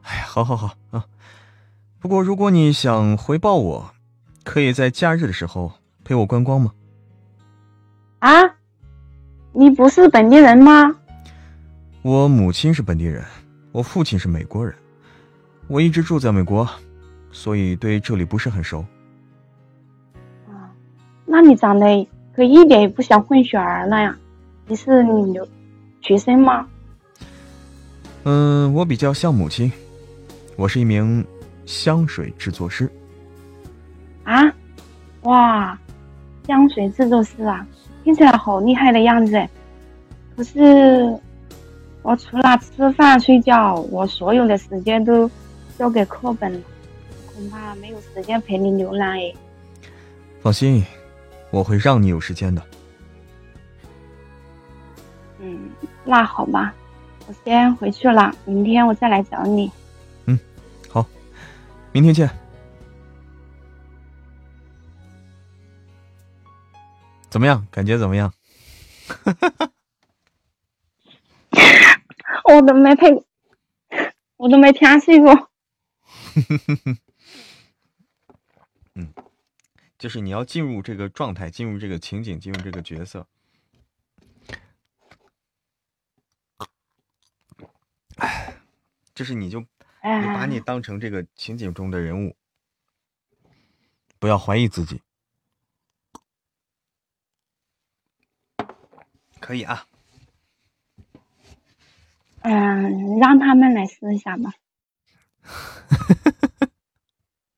[0.02, 1.06] 哎呀，好好好啊！
[2.00, 3.92] 不过如果你想回报我，
[4.44, 6.74] 可以在假日的时候陪我观光吗？
[8.20, 8.32] 啊？
[9.58, 10.94] 你不是本地人吗？
[12.02, 13.24] 我母亲是本地人，
[13.72, 14.76] 我父亲是美国人，
[15.68, 16.70] 我一直住在美国，
[17.32, 18.84] 所以对这里不是很熟。
[20.50, 20.70] 啊，
[21.26, 24.18] 那你长得可一点也不像混血儿了呀？
[24.68, 25.48] 你是留
[26.02, 26.68] 学生吗？
[28.26, 29.72] 嗯，我比较像母亲，
[30.58, 31.26] 我是一名
[31.66, 32.92] 香水制作师。
[34.26, 34.44] 啊，
[35.22, 35.80] 哇，
[36.46, 37.66] 香水制作师啊！
[38.06, 39.46] 听起来好厉害的样子，
[40.38, 41.20] 可是
[42.04, 45.30] 我除了吃饭睡觉，我所有的时间都
[45.76, 46.60] 交给课本了，
[47.34, 49.34] 恐怕没有时间陪你浏览哎。
[50.40, 50.86] 放心，
[51.50, 52.62] 我会让你有时间的。
[55.40, 55.58] 嗯，
[56.04, 56.76] 那好吧，
[57.28, 59.72] 我先回去了，明天我再来找你。
[60.28, 60.40] 嗯，
[60.88, 61.04] 好，
[61.92, 62.30] 明天见。
[67.36, 67.68] 怎么样？
[67.70, 68.34] 感觉怎么样？
[72.46, 73.26] 我都没配，
[74.38, 75.52] 我都没听戏过。
[78.96, 79.14] 嗯，
[79.98, 83.28] 就是你要进入这个状态，进入这个情景，进入这个角色。
[88.16, 88.56] 哎，
[89.14, 89.68] 就是你就你
[90.02, 92.38] 把你当成这个情景中的人物，
[94.20, 95.02] 不要怀疑自己。
[99.46, 99.86] 可以啊，
[102.42, 104.52] 嗯，让他们来试一下吧。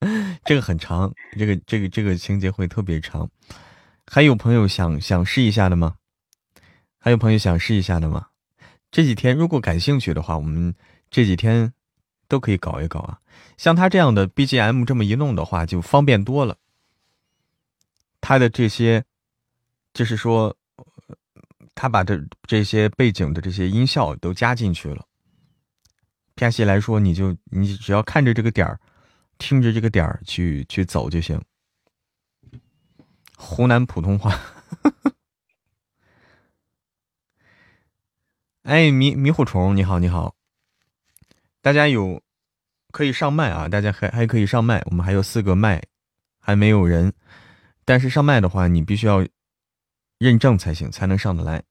[0.44, 3.30] 这个很长，这个这个这个情节会特别长。
[4.06, 5.96] 还有朋友想想试一下的吗？
[6.98, 8.28] 还有朋友想试一下的吗？
[8.90, 10.74] 这几天如果感兴趣的话，我们
[11.08, 11.72] 这几天
[12.28, 13.18] 都可以搞一搞啊。
[13.56, 16.58] 像他这样的 BGM 这么一弄的话，就方便多了。
[18.20, 19.06] 他的这些，
[19.94, 20.54] 就是说，
[21.80, 25.06] 他把这这些背景的这些音效都加进去了。
[26.34, 28.80] P 西来说，你就你只要看着这个点儿，
[29.38, 31.40] 听着这个点儿去去走就行。
[33.36, 34.36] 湖南普通话。
[38.64, 40.34] 哎，迷迷糊虫，你好，你好。
[41.62, 42.20] 大家有
[42.90, 45.80] 可以上麦啊，大家还还可以上麦，我们还有四个麦，
[46.40, 47.12] 还没有人。
[47.84, 49.24] 但是上麦的话，你必须要
[50.18, 51.62] 认证才行，才能上得来。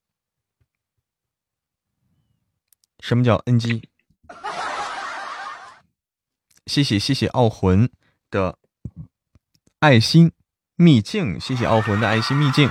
[2.99, 3.83] 什么叫 NG？
[6.65, 7.91] 谢谢谢谢傲魂
[8.29, 8.57] 的
[9.79, 10.31] 爱心
[10.75, 12.69] 秘境，谢谢傲魂的爱心秘境。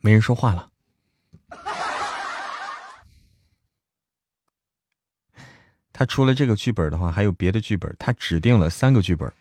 [0.00, 0.70] 没人说话了。
[5.98, 7.92] 他除了这个剧本的话，还有别的剧本。
[7.98, 9.32] 他指定了三个剧本，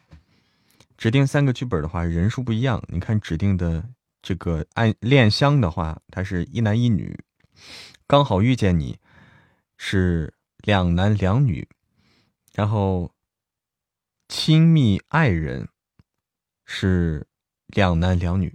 [0.97, 2.83] 指定三个剧本的话，人数不一样。
[2.87, 3.87] 你看指定的
[4.23, 7.15] 这个按恋香的话，它是一男一女；
[8.07, 8.97] 刚好遇见你
[9.77, 10.33] 是
[10.63, 11.63] 两男两女；
[12.55, 13.11] 然后
[14.27, 15.69] 亲密爱人
[16.65, 17.27] 是
[17.67, 18.51] 两男两女。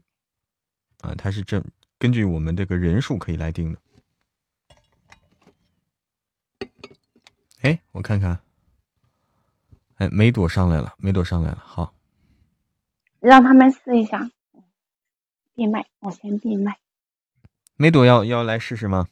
[1.03, 1.65] 啊，他是这。
[2.01, 3.79] 根据我们这个人数可以来定的。
[7.63, 8.41] 哎，我看看，
[9.97, 11.95] 哎，梅朵上来了，梅朵上来了，好，
[13.21, 14.31] 让他们试一下
[15.55, 16.79] 闭麦，我先闭麦。
[17.77, 19.09] 梅朵要要来试试吗？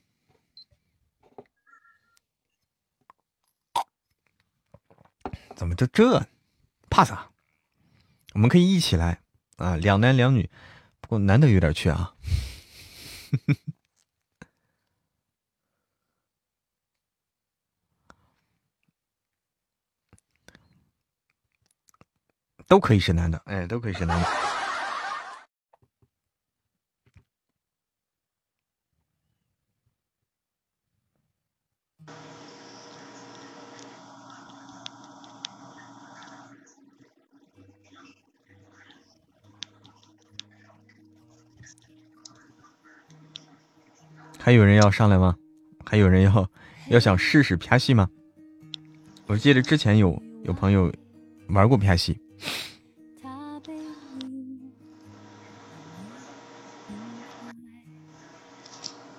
[5.55, 6.27] 怎么就这？
[6.89, 7.31] 怕啥？
[8.35, 9.21] 我们可以一起来
[9.59, 10.51] 啊，两男两女，
[11.01, 12.17] 不过男的有点缺啊。
[22.71, 24.27] 都可以是男的，哎，都可以是男的。
[44.39, 45.37] 还有人要上来吗？
[45.85, 46.49] 还有人要
[46.89, 48.09] 要想试试拍戏吗？
[49.27, 50.93] 我记得之前有有朋友
[51.49, 52.17] 玩过拍戏，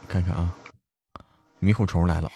[0.08, 0.54] 看看啊，
[1.60, 2.30] 迷糊虫来了。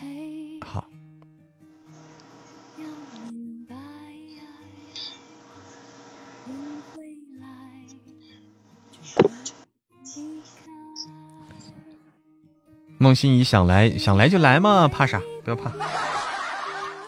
[12.98, 15.22] 孟欣怡想来，想来就来嘛，怕啥？
[15.44, 15.72] 不要怕。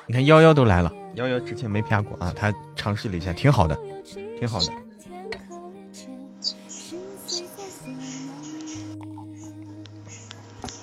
[0.05, 3.75] 你看幺幺都来了，幺幺之前没啪过啊，他尝试了一下，挺好的，
[4.37, 4.71] 挺好的。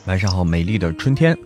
[0.07, 1.39] 晚上好，美丽的春天。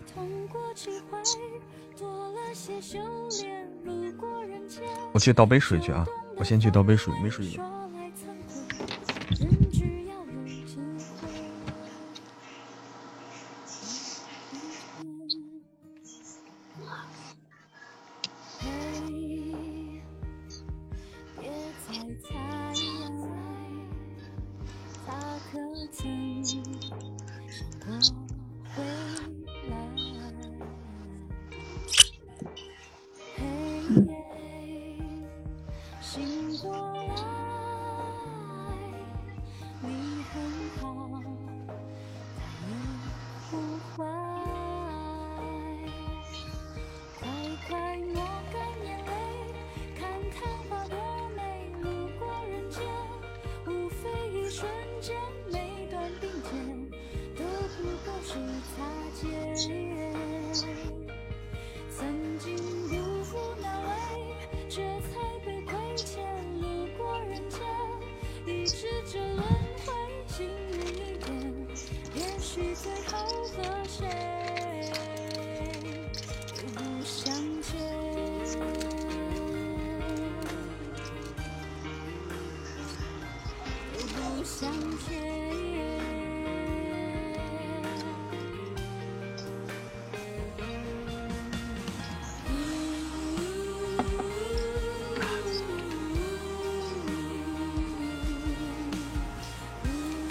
[5.11, 6.03] 我去倒杯水去啊，
[6.37, 7.45] 我先去倒杯水，没水。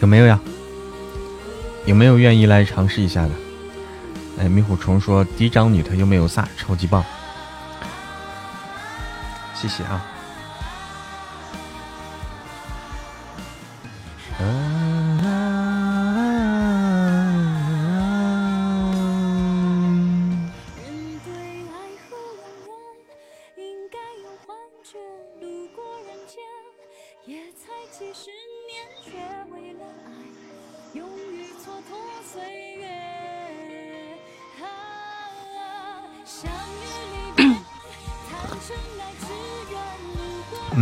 [0.08, 0.40] 没有呀？
[1.84, 3.30] 有没有愿意来尝试一下的？
[4.40, 7.04] 哎，迷糊虫说第一张女的又没有撒，超级棒，
[9.54, 10.04] 谢谢啊。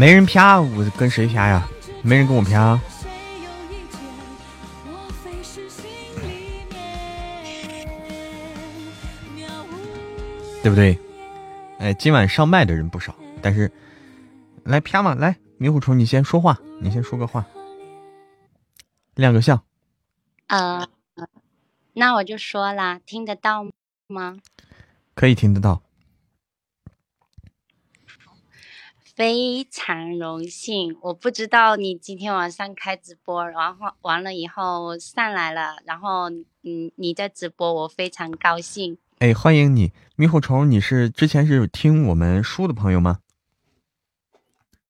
[0.07, 1.69] 没人啪，我跟谁啪呀？
[2.01, 2.81] 没人跟我啪，
[10.63, 10.97] 对不对？
[11.81, 13.69] 哎，今晚上麦的人不少，但是
[14.63, 17.45] 来啪嘛，来迷糊虫，你先说话，你先说个话，
[19.17, 19.61] 亮个相。
[20.47, 20.87] 呃，
[21.95, 23.67] 那我就说啦，听得到
[24.07, 24.37] 吗？
[25.17, 25.83] 可以听得到。
[29.17, 38.99] 非常荣幸，我不知道你今天晚上开直播，然后完了以后上来了，然后嗯你在直播，我非常高兴。
[39.21, 43.21] 哎，欢迎你，猕猴虫，你是之前是听我们书的朋友吗？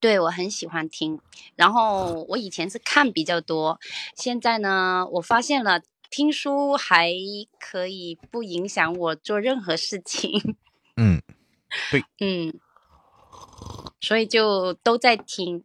[0.01, 1.21] 对，我很喜欢听，
[1.55, 3.79] 然后我以前是看比较多，
[4.17, 7.13] 现在呢，我发现了听书还
[7.61, 10.57] 可以不影响我做任何事情。
[10.97, 11.23] 嗯，
[11.93, 12.59] 对， 嗯。
[14.01, 15.65] 所以就都在听。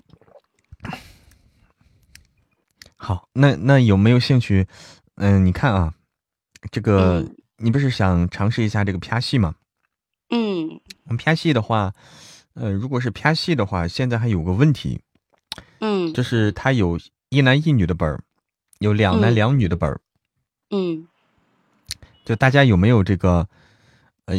[2.95, 4.67] 好，那那有没有兴趣？
[5.15, 5.93] 嗯，你看啊，
[6.71, 7.25] 这个
[7.57, 9.55] 你不是想尝试一下这个啪戏吗？
[10.29, 10.79] 嗯。
[11.05, 11.93] 我们啪戏的话，
[12.53, 15.01] 呃，如果是啪戏的话，现在还有个问题。
[15.79, 16.13] 嗯。
[16.13, 18.23] 就是他有一男一女的本儿，
[18.79, 19.99] 有两男两女的本儿。
[20.69, 21.07] 嗯。
[22.23, 23.47] 就大家有没有这个，
[24.25, 24.35] 呃？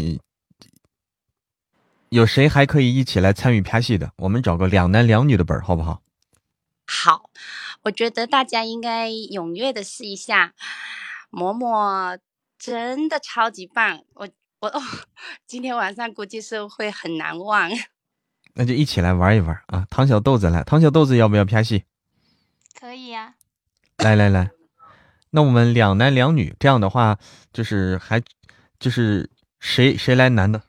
[2.12, 4.12] 有谁还可以一起来参与拍戏的？
[4.18, 6.02] 我们找个两男两女的本儿，好不好？
[6.86, 7.30] 好，
[7.84, 10.52] 我觉得大家应该踊跃的试一下。
[11.30, 12.18] 嬷嬷
[12.58, 14.28] 真的超级棒，我
[14.60, 14.82] 我哦，
[15.46, 17.70] 今天晚上估计是会很难忘。
[18.52, 19.86] 那就一起来玩一玩啊！
[19.88, 21.84] 唐小豆子来，唐小豆子要不要拍戏？
[22.78, 23.36] 可以呀。
[23.96, 24.50] 来来来，
[25.30, 27.18] 那我们两男两女，这样的话
[27.54, 28.22] 就是还
[28.78, 30.62] 就是谁谁来男的？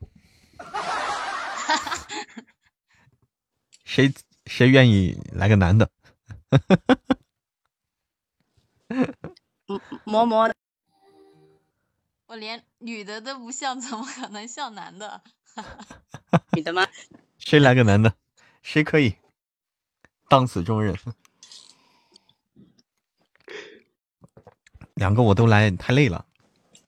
[3.94, 4.12] 谁
[4.48, 5.88] 谁愿意来个男的？
[10.04, 10.52] 摸 摸，
[12.26, 15.22] 我连女的都不像，怎么可能像男的？
[16.58, 16.88] 女的吗？
[17.38, 18.16] 谁来个男的？
[18.64, 19.16] 谁可以？
[20.28, 20.98] 当死忠人。
[24.96, 26.26] 两个我都来，太累了。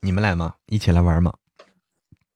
[0.00, 0.56] 你们来吗？
[0.66, 1.38] 一起来玩吗？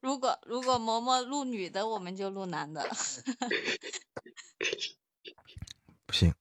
[0.00, 2.88] 如果如果嬷嬷录女的，我们就录男的。
[6.06, 6.34] 不行，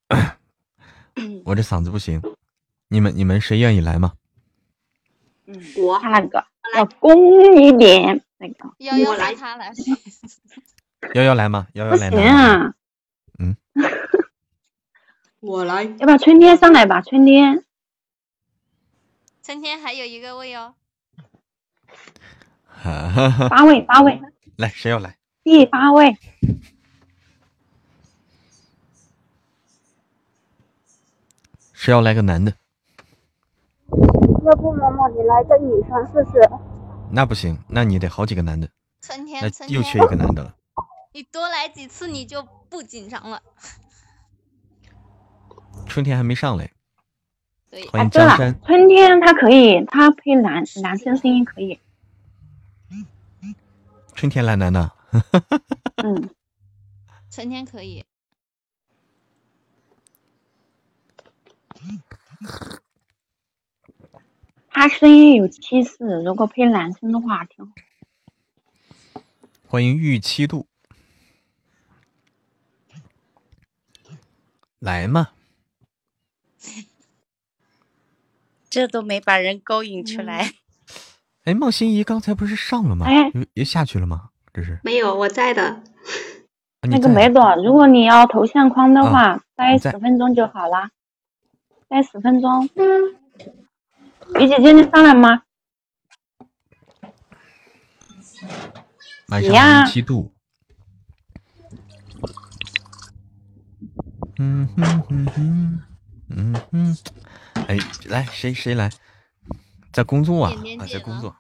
[1.46, 2.22] 我这嗓子不行。
[2.88, 4.14] 你们你们谁愿意来吗？
[5.46, 6.44] 嗯，我那个
[6.76, 9.74] 要公一点，那个幺幺来他来。
[11.14, 11.68] 幺幺来吗？
[11.74, 12.10] 幺幺来。
[12.10, 12.74] 不行啊。
[13.40, 13.56] 嗯。
[15.42, 15.84] 我来。
[15.84, 17.02] 要不要春天上来吧？
[17.02, 17.66] 春天。
[19.44, 20.76] 春天还有一个位哦。
[23.50, 24.22] 八位，八位，
[24.58, 25.18] 来，谁要来？
[25.44, 26.16] 第八位。
[31.74, 32.54] 谁要来个男的？
[34.46, 36.50] 要不嬷嬷你来个女生试试？
[37.12, 38.70] 那不行，那你得好几个男的。
[39.02, 40.56] 春天，那又缺一个男的了。
[41.14, 43.42] 你多来几次，你就不紧张了。
[45.88, 46.70] 春天还没上来。
[47.70, 48.60] 对，欢迎江山。
[48.66, 51.80] 春天他可以，他配男男生声音可以。
[54.20, 54.92] 春天来男的，
[56.04, 56.30] 嗯，
[57.32, 58.04] 春天可以。
[64.68, 67.72] 他声音有气势，如果配男生的话挺好。
[69.66, 70.68] 欢迎玉七度，
[74.80, 75.30] 来嘛！
[78.70, 80.56] 这都没把人勾引出来。
[81.46, 83.06] 哎，孟欣怡刚才不是上了吗？
[83.08, 84.30] 哎，又下去了吗？
[84.54, 85.82] 这是没有，我在的。
[86.82, 90.92] 那个没多，如果你要头像框的话，待十分钟就好啦。
[91.88, 92.70] 待十分钟。
[94.40, 95.44] 雨姐姐，你上来吗？
[99.30, 100.32] 晚上七度。
[104.38, 105.82] 嗯哼哼哼，
[106.30, 106.98] 嗯哼。
[107.68, 107.78] 哎，
[108.08, 108.90] 来谁谁来？
[110.00, 111.36] 在工作啊啊，在工作。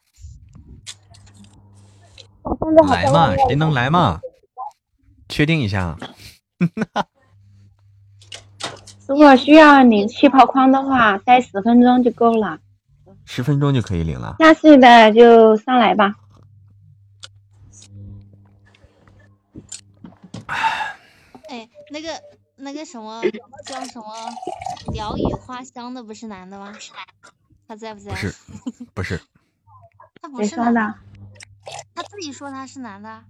[2.89, 4.20] 来嘛，谁能来嘛？
[5.30, 5.95] 确定一下。
[9.07, 12.60] 如果需要领气泡框的话，待十分钟就够了。
[13.24, 14.36] 十分钟就可以领了。
[14.39, 16.16] 下次的就上来吧。
[21.47, 22.10] 哎，那个
[22.57, 23.22] 那个什么
[23.66, 24.14] 叫什么
[24.91, 26.74] 鸟语花香的不是男的吗？
[27.70, 28.10] 他在不在？
[28.10, 28.34] 不是，
[28.96, 29.22] 不是，
[30.20, 31.00] 他不谁说是男的，
[31.94, 33.24] 他自己说他是男的。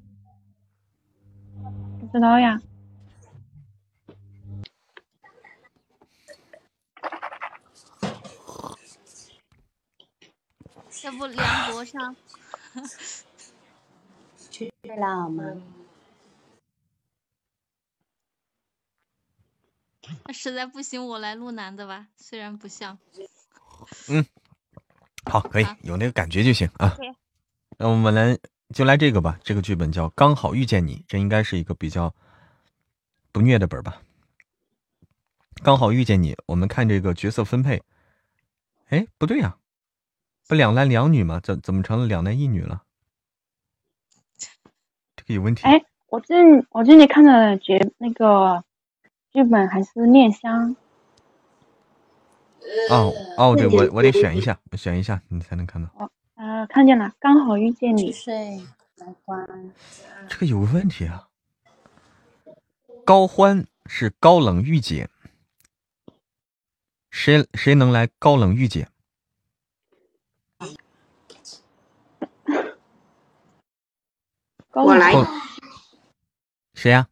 [1.99, 2.57] 不知道呀。
[11.03, 12.15] 要不梁博上？
[14.49, 15.43] 去了吗？
[20.23, 22.97] 那 实在不行，我来录男的吧，虽然不像。
[25.25, 26.97] 好，可以好有那个感觉就行啊。
[27.77, 28.37] 那我们来
[28.73, 32.13] 就来这个吧，这个剧本叫《刚好遇见你》，这应该是一个比较
[33.31, 34.01] 不虐的本儿吧。
[35.61, 37.83] 刚好遇见你，我们看这个角色分配。
[38.87, 39.57] 哎，不对呀、
[40.47, 41.39] 不两男两女吗？
[41.43, 42.83] 怎怎么成了两男一女了？
[45.15, 45.63] 这个有问题。
[45.63, 46.35] 哎，我这
[46.71, 48.63] 我这里看的角那个
[49.31, 50.75] 剧本还是恋香，
[52.89, 56.11] 哦哦，对我我得选一下，我选一下你才能看到。
[56.35, 58.11] 呃，看见了，刚好遇见你。
[58.11, 58.61] 睡
[58.97, 59.71] 来关。
[60.27, 61.27] 这个有问题啊。
[63.05, 65.09] 高欢是高冷御姐，
[67.09, 68.87] 谁谁能来高冷御姐？
[74.71, 75.27] 高我来哦
[76.75, 77.09] 谁呀、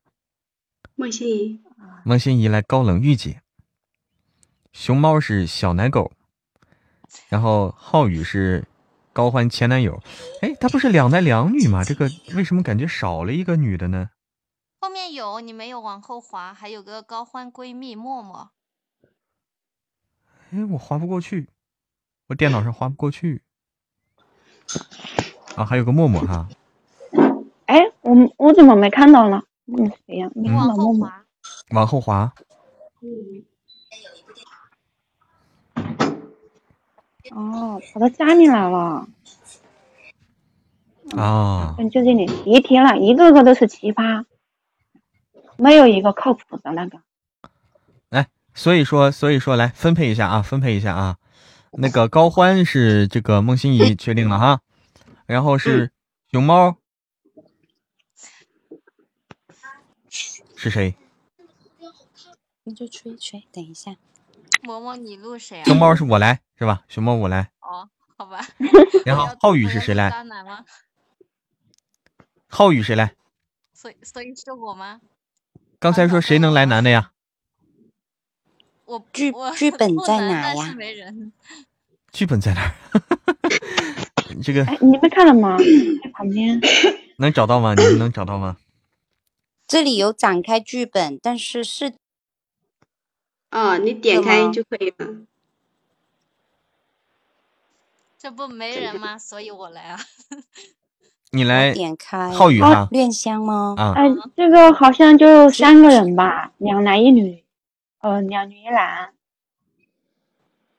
[0.95, 1.59] 孟欣怡，
[2.05, 3.41] 孟欣怡来高冷御姐。
[4.77, 6.11] 熊猫是小奶狗，
[7.29, 8.63] 然后浩宇是
[9.11, 9.99] 高欢前男友。
[10.43, 11.83] 哎，他不是两男两女吗？
[11.83, 14.11] 这个为什么感觉少了一个女的呢？
[14.79, 18.51] 后面有你没有往后滑，还有个高欢闺蜜默默。
[20.51, 21.49] 哎，我滑不过去，
[22.27, 23.41] 我电脑上滑不过去。
[25.55, 26.47] 啊，还有个默默哈，
[27.65, 29.41] 哎，我我怎么没看到呢？
[29.65, 30.29] 嗯，谁呀？
[30.35, 31.07] 没你往后看到默默。
[31.07, 31.25] 滑，
[31.71, 32.31] 往后滑。
[37.31, 39.07] 哦，跑到家里来了。
[41.15, 44.25] 啊，嗯，就这里，别提了，一个个都是奇葩，
[45.55, 46.99] 没有一个靠谱的那个。
[48.09, 51.17] 来所以说，所以说，来分配一下啊，分配一下啊。
[51.71, 54.61] 那个高欢是这个孟欣怡 确定了哈，
[55.25, 55.91] 然后是
[56.31, 56.77] 熊猫
[60.55, 60.95] 是谁？
[62.63, 63.95] 你就吹一吹，等一下。
[64.67, 65.63] 默默你录谁啊？
[65.63, 66.83] 熊猫是我来是吧？
[66.89, 67.87] 熊猫我来，哦，
[68.17, 68.45] 好吧。
[69.05, 70.09] 然后浩宇是谁来？
[70.09, 70.65] 渣男吗？
[72.49, 73.13] 浩宇谁来？
[73.73, 74.99] 所以所以是我吗？
[75.79, 77.11] 刚才说谁能来男的呀？
[78.83, 80.63] 我剧剧本在哪呀。
[82.11, 82.73] 剧本在哪儿？
[84.43, 85.55] 这个哎，你们看了吗？
[86.03, 86.59] 在旁边。
[87.19, 87.73] 能找到吗？
[87.73, 88.57] 你们能找到吗？
[89.65, 91.93] 这里有展开剧本，但是是
[93.51, 95.15] 哦，你点开就可以了。
[98.17, 99.17] 这不没人吗？
[99.17, 99.99] 所以我来啊。
[101.31, 103.75] 你来，点开浩宇哈恋香吗？
[103.77, 107.43] 啊，哎，这个好像就三个人吧，两男一女，
[107.99, 109.13] 呃，两女一男。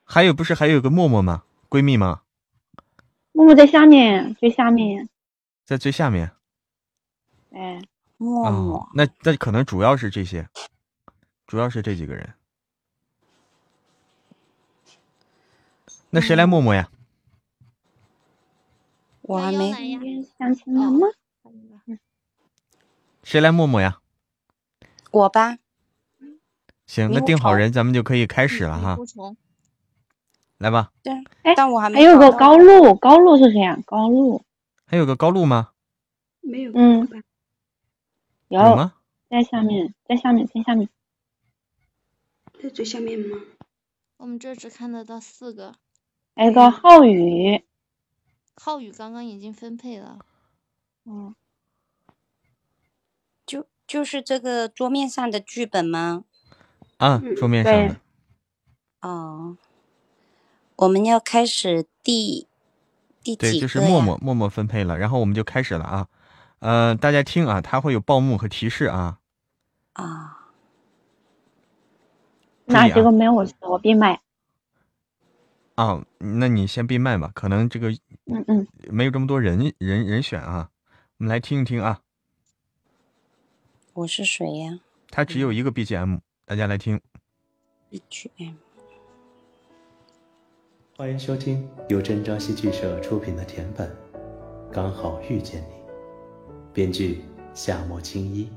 [0.03, 1.43] 还有不是还有个默默吗？
[1.69, 2.21] 闺蜜吗？
[3.31, 5.07] 默默在下面，最下面。
[5.65, 6.31] 在最下面。
[7.51, 7.79] 哎，
[8.17, 10.49] 哦默默，，那那可能主要是这些，
[11.45, 12.33] 主要是这几个人。
[16.11, 16.89] 那谁来默默呀？
[19.21, 20.25] 我还没悠悠来呀。
[20.39, 21.07] 相亲了吗？
[23.23, 23.99] 谁来默默呀？
[25.11, 25.57] 我吧，
[26.87, 28.97] 行，那定好人，咱们就可以开始了哈
[30.57, 33.79] 来吧，对，哎但我还没还有个高露，高露是谁呀？
[33.85, 34.43] 高露，
[34.85, 35.71] 还有个高露吗？
[36.41, 37.07] 没有，嗯，
[38.47, 38.95] 有有吗？
[39.29, 40.89] 在下面，在下面，在下面。
[42.61, 43.37] 在最下面吗？
[44.17, 45.75] 我们这只看得到四个。
[46.39, 47.65] 还有个浩宇，
[48.55, 50.19] 浩宇刚刚已经分配了。
[51.03, 51.35] 嗯，
[53.45, 56.23] 就就是这个桌面上的剧本吗？
[56.95, 57.97] 啊，嗯桌面上对的。
[59.01, 59.57] 哦，
[60.77, 62.47] 我们要开始第
[63.21, 66.07] 第对，几就是个默默默默分配了，然后我们就开始了啊。
[66.59, 69.19] 呃，大家听啊，它会有报幕和提示啊。
[69.91, 70.53] 啊，
[72.67, 74.21] 哪注意啊几个没有我我必买。
[75.79, 77.89] 啊，那你先闭麦吧，可能这个
[78.25, 80.69] 嗯嗯，没有这么多人人人选啊，
[81.17, 82.01] 我们来听一听啊。
[83.93, 86.99] 我是谁呀它只有一个 BGM，大家来听。
[87.89, 88.55] ？BGM
[90.97, 93.87] 欢迎收听由真朝戏剧社出品的甜本
[94.73, 95.75] 《刚好遇见你》，
[96.73, 97.23] 编剧
[97.53, 98.49] 夏末青衣。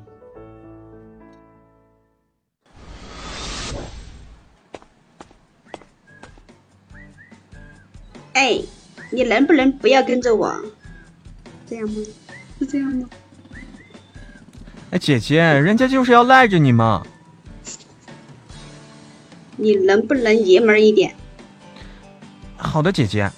[8.32, 8.60] 哎，
[9.10, 10.54] 你能不能不要跟着我？
[11.68, 11.96] 这样吗？
[12.58, 13.08] 是这样吗？
[14.90, 17.06] 哎，姐姐，人家就是要赖着你嘛。
[19.56, 21.14] 你能不能爷们儿一点？
[22.56, 23.30] 好的，姐姐。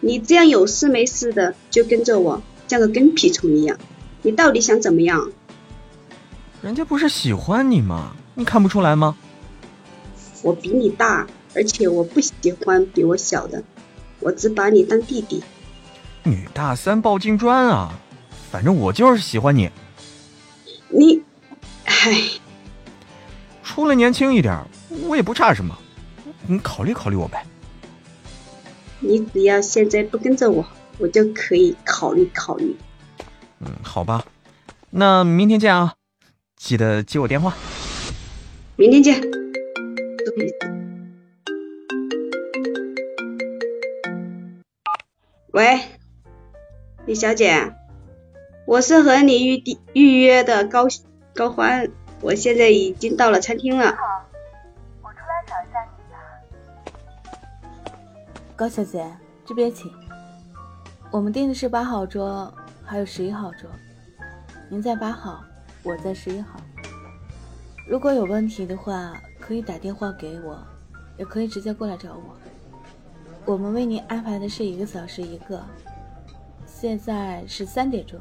[0.00, 3.78] 你这样有事没事的就跟着我，像个跟屁虫一样，
[4.22, 5.30] 你到底想怎么样？
[6.62, 8.14] 人家不是喜欢你吗？
[8.34, 9.16] 你看不出来吗？
[10.42, 12.32] 我比你大，而且我不喜
[12.64, 13.62] 欢比我小的，
[14.20, 15.42] 我只把你当弟弟。
[16.24, 17.98] 女大三抱金砖啊！
[18.50, 19.70] 反正我就是喜欢你。
[20.88, 21.22] 你，
[21.84, 22.30] 唉，
[23.62, 24.64] 除了年轻一点，
[25.06, 25.76] 我也不差什么。
[26.46, 27.44] 你考虑考虑我呗。
[29.00, 30.66] 你只要现在不跟着我，
[30.98, 32.74] 我就可以考虑考虑。
[33.60, 34.24] 嗯，好吧，
[34.90, 35.94] 那明天见啊，
[36.56, 37.54] 记得接我电话。
[38.76, 39.20] 明天见。
[45.58, 45.80] 喂，
[47.04, 47.74] 李小姐，
[48.64, 50.86] 我是和你预定预约的高
[51.34, 51.90] 高欢，
[52.20, 53.86] 我现在已经到了餐厅了。
[55.02, 57.72] 我出来找一下你吧。
[58.54, 59.04] 高小姐，
[59.44, 59.92] 这边请。
[61.10, 62.54] 我们订的是八号桌，
[62.84, 63.68] 还有十一号桌。
[64.70, 65.42] 您在八号，
[65.82, 66.60] 我在十一号。
[67.84, 70.56] 如果有问题的话，可以打电话给我，
[71.16, 72.36] 也可以直接过来找我。
[73.48, 75.64] 我们为您安排的是一个小时一个，
[76.66, 78.20] 现在是三点钟，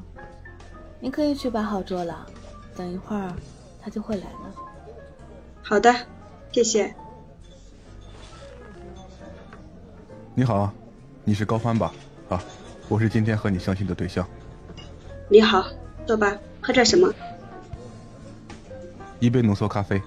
[1.01, 2.25] 您可以去八号桌了。
[2.77, 3.33] 等一会儿
[3.81, 4.55] 他就会来了。
[5.61, 5.93] 好的，
[6.53, 6.95] 谢谢。
[10.33, 10.71] 你好，
[11.25, 11.93] 你是高欢吧？
[12.29, 12.41] 啊，
[12.87, 14.25] 我是今天和你相亲的对象。
[15.27, 15.67] 你好，
[16.05, 17.13] 坐吧，喝点什么？
[19.19, 20.01] 一杯浓缩咖啡。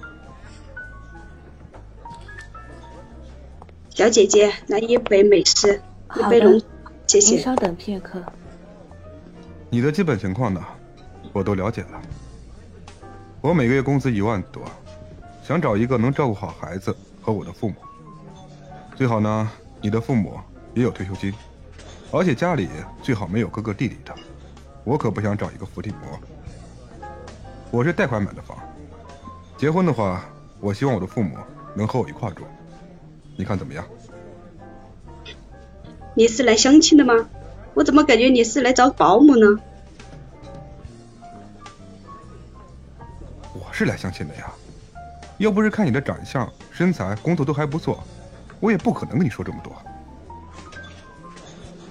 [4.01, 5.83] 小姐姐，来一杯美式，
[6.17, 6.65] 一杯浓的，，
[7.07, 7.35] 谢谢。
[7.35, 8.19] 您稍等片刻。
[9.69, 10.65] 你的基本情况呢，
[11.35, 12.01] 我都了解了。
[13.43, 14.65] 我每个月工资一万多，
[15.45, 17.75] 想找一个能照顾好孩子和我的父母。
[18.97, 19.51] 最好呢，
[19.83, 20.41] 你的父母
[20.73, 21.35] 也有退休金，
[22.11, 22.71] 而且家里
[23.03, 24.15] 最好没有哥哥弟弟的。
[24.83, 26.19] 我可不想找一个伏地魔。
[27.71, 28.57] 我是贷款买的房，
[29.59, 30.25] 结婚的话，
[30.59, 31.37] 我希望我的父母
[31.75, 32.45] 能和我一块住。
[33.41, 33.83] 你看怎么样？
[36.15, 37.15] 你是来相亲的吗？
[37.73, 39.59] 我怎么感觉你是来找保姆呢？
[43.55, 44.53] 我是来相亲的呀，
[45.39, 48.05] 要不是看你的长相、身材、工作都还不错，
[48.61, 49.73] 我也不可能跟你说这么多。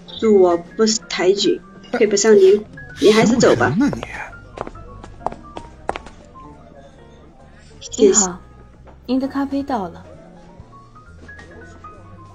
[0.08, 1.60] 恕我不识抬举，
[1.92, 2.64] 配不上您，
[3.02, 3.90] 你还是走吧你？
[7.80, 8.40] 谢谢，您好，
[9.08, 10.06] 您的咖啡到了。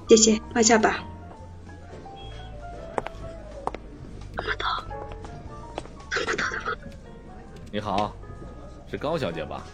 [0.07, 1.03] 谢谢，放下吧。
[7.73, 8.15] 你好，
[8.89, 9.65] 是高小姐吧？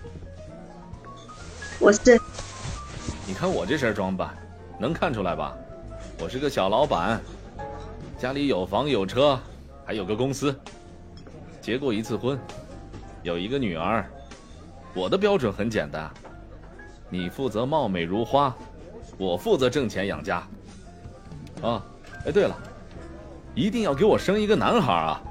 [1.78, 2.20] 我是
[3.26, 4.34] 你看我这身装扮，
[4.78, 5.54] 能看出来吧？
[6.20, 7.20] 我是个小老板，
[8.16, 9.38] 家里有房有车，
[9.84, 10.58] 还有个公司，
[11.60, 12.38] 结过一次婚，
[13.22, 14.08] 有一个女儿。
[14.94, 16.10] 我的标准很简单，
[17.08, 18.54] 你负责貌美如花，
[19.20, 20.42] 我负责挣钱养家。
[21.60, 21.84] 啊，
[22.24, 22.56] 哎，对了，
[23.54, 25.22] 一定要给我生一个男孩啊！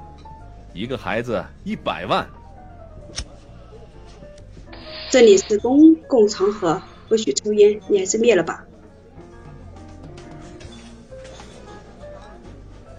[0.72, 2.24] 一个孩子一百万。
[5.10, 8.64] 这里是公共场合，不许抽烟，你还是灭了吧。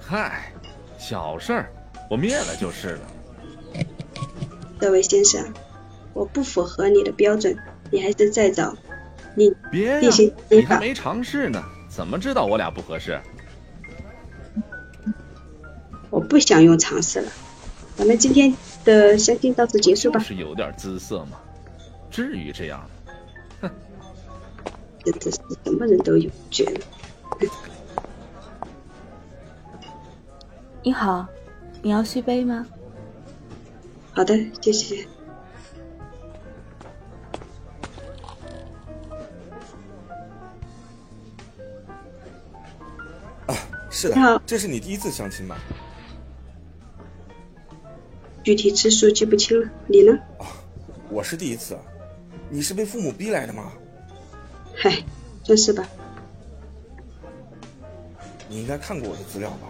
[0.01, 0.51] 嗨，
[0.97, 1.71] 小事儿，
[2.09, 3.01] 我灭了就是了。
[4.77, 5.53] 这位先生，
[6.13, 7.57] 我不符合你的标准，
[7.89, 8.75] 你还是再找
[9.35, 10.09] 你别呀。
[10.49, 13.19] 你还没尝试呢，怎么知道我俩不合适？
[16.09, 17.31] 我不想用尝试了，
[17.95, 18.53] 咱们今天
[18.83, 20.19] 的相亲到此结束吧。
[20.19, 21.39] 是有点姿色嘛，
[22.09, 22.85] 至于这样？
[25.03, 26.81] 真的是什么人都有，绝了。
[30.83, 31.25] 你好，
[31.81, 32.65] 你要续杯吗？
[34.13, 35.07] 好的，谢谢。
[43.91, 45.59] 是的，这是你第一次相亲吧？
[48.41, 49.69] 具体次数记不清了。
[49.85, 50.17] 你呢？
[51.09, 51.77] 我是第一次，
[52.49, 53.73] 你是被父母逼来的吗？
[54.73, 55.03] 嗨，
[55.43, 55.85] 算是吧。
[58.47, 59.67] 你应该看过我的资料吧？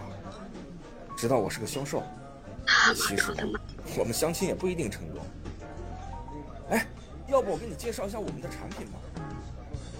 [1.16, 2.02] 知道我是个销售。
[2.94, 3.34] 其实
[3.98, 5.20] 我们相亲也不一定成功。
[6.70, 6.86] 哎，
[7.28, 8.98] 要不我给你介绍一下我们的产品吧？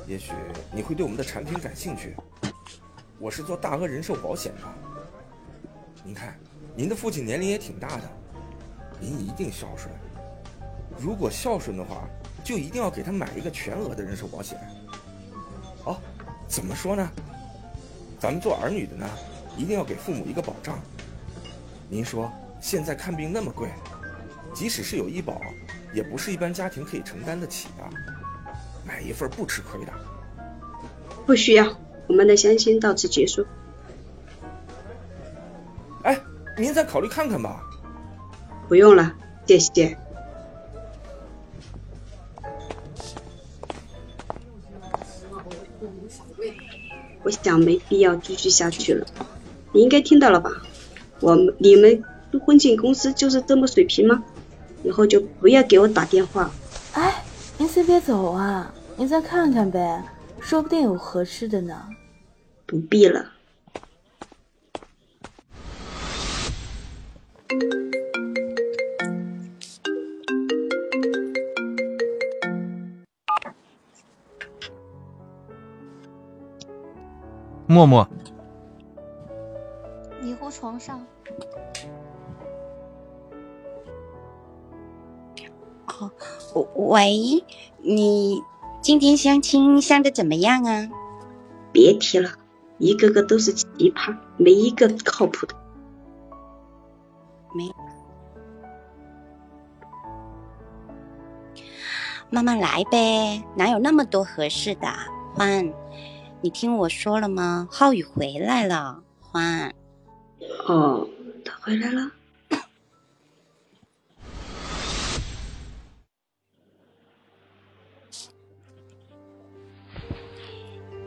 [0.06, 0.32] 也许
[0.72, 2.16] 你会对我们的产品感兴趣。
[3.22, 4.62] 我是做大额人寿保险的。
[6.02, 6.36] 您看，
[6.74, 8.02] 您的父亲年龄也挺大的，
[8.98, 9.94] 您一定孝顺。
[10.98, 12.02] 如果孝顺的话，
[12.42, 14.58] 就一定要给他买一个全额的人寿保险。
[15.84, 15.96] 哦，
[16.48, 17.08] 怎么说呢？
[18.18, 19.08] 咱们做儿女的呢，
[19.56, 20.76] 一定要给父母一个保障。
[21.88, 22.28] 您说
[22.60, 23.68] 现在看病那么贵，
[24.52, 25.40] 即使是有医保，
[25.94, 27.88] 也不是一般家庭可以承担得起的。
[28.84, 29.92] 买一份不吃亏的。
[31.24, 31.64] 不需要，
[32.06, 33.46] 我们的相亲到此结束。
[36.02, 36.20] 哎，
[36.58, 37.62] 您再考虑看看吧。
[38.68, 39.14] 不用了，
[39.46, 39.96] 谢谢。
[47.22, 49.06] 我想没必要继续下去了。
[49.72, 50.50] 你应该听到了吧？
[51.20, 52.02] 我们你们
[52.44, 54.24] 婚庆公司就是这么水平吗？
[54.82, 56.50] 以后就不要给我打电话。
[56.94, 57.22] 哎，
[57.58, 60.02] 您先别走啊，您再看看呗，
[60.42, 61.88] 说不定有合适的呢。
[62.66, 63.32] 不必了。
[77.66, 78.06] 默默，
[80.20, 81.06] 你糊床上，
[86.74, 87.42] 喂，
[87.78, 88.42] 你
[88.82, 90.88] 今天相亲相的怎么样啊？
[91.70, 92.30] 别提了，
[92.78, 95.54] 一个个都是奇葩，没一个靠谱的。
[97.54, 97.72] 没，
[102.28, 104.88] 慢慢来呗，哪有那么多合适的？
[105.32, 105.72] 欢，
[106.40, 107.68] 你听我说了吗？
[107.70, 109.72] 浩宇回来了，欢。
[110.66, 111.06] 哦，
[111.44, 112.10] 他回来了。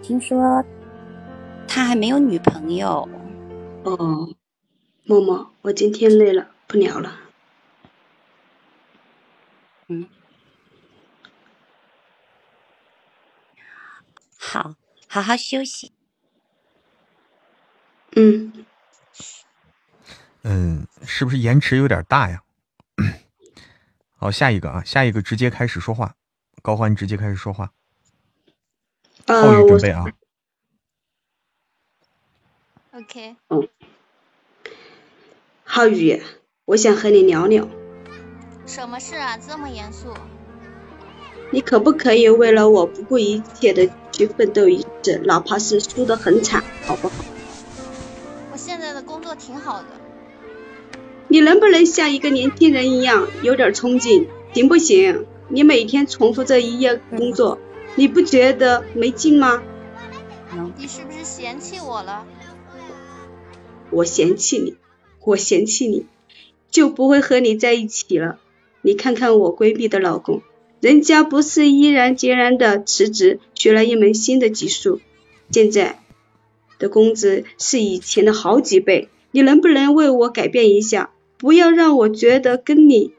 [0.08, 0.64] 听说
[1.68, 3.10] 他还没有女朋友。
[3.86, 4.36] 哦，
[5.04, 7.22] 默默，我今天累了，不聊了。
[9.88, 10.08] 嗯，
[14.38, 14.76] 好，
[15.08, 15.92] 好好休息。
[18.16, 18.64] 嗯
[20.44, 22.44] 嗯，是不是延迟有点大呀？
[24.18, 26.14] 好，下一个啊，下一个直接开始说话，
[26.62, 27.72] 高欢直接开始说话。
[29.28, 30.06] 浩呃，我宇准备啊
[32.94, 33.68] ，OK，嗯，
[35.64, 36.22] 浩宇，
[36.66, 37.68] 我想和你聊聊，
[38.68, 39.36] 什么事啊？
[39.38, 40.14] 这么严肃？
[41.52, 47.26] 你可不可以为了我不顾一切的去奋斗一次，哪怕是输得很惨，好不好？
[48.52, 49.88] 我现在的工作挺好的，
[51.30, 55.26] 你能不能像一个年轻人一样有点冲劲，行不行？
[55.48, 57.58] 你每天重复这一页工作，
[57.96, 59.64] 你不觉得没劲吗？
[60.78, 62.26] 你是不是嫌弃我了？
[63.90, 64.76] 我嫌弃你，
[65.24, 66.06] 我嫌弃你，
[66.70, 68.40] 就不会和你在一起了。
[68.82, 70.42] 你看看我闺蜜的老公，
[70.82, 75.00] 人家不是毅然决然的辞职，学了一门新的技术，
[75.50, 76.00] 现在
[76.78, 79.10] 的工资是以前的好几倍。
[79.32, 83.14] 你能不能为我改变一下，不要让我觉得跟你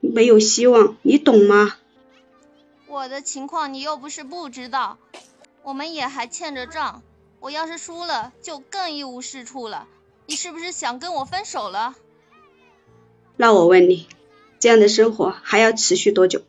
[0.00, 1.74] 没有希望，你懂吗？
[2.88, 4.98] 我的情况你又不是不知道，
[5.62, 7.02] 我们也还欠着账。
[7.38, 9.86] 我要是输了，就更一无是处了。
[10.26, 11.94] 你是不是想跟我分手了？
[13.36, 14.08] 那我问你，
[14.58, 16.42] 这样的生活还要持续多久？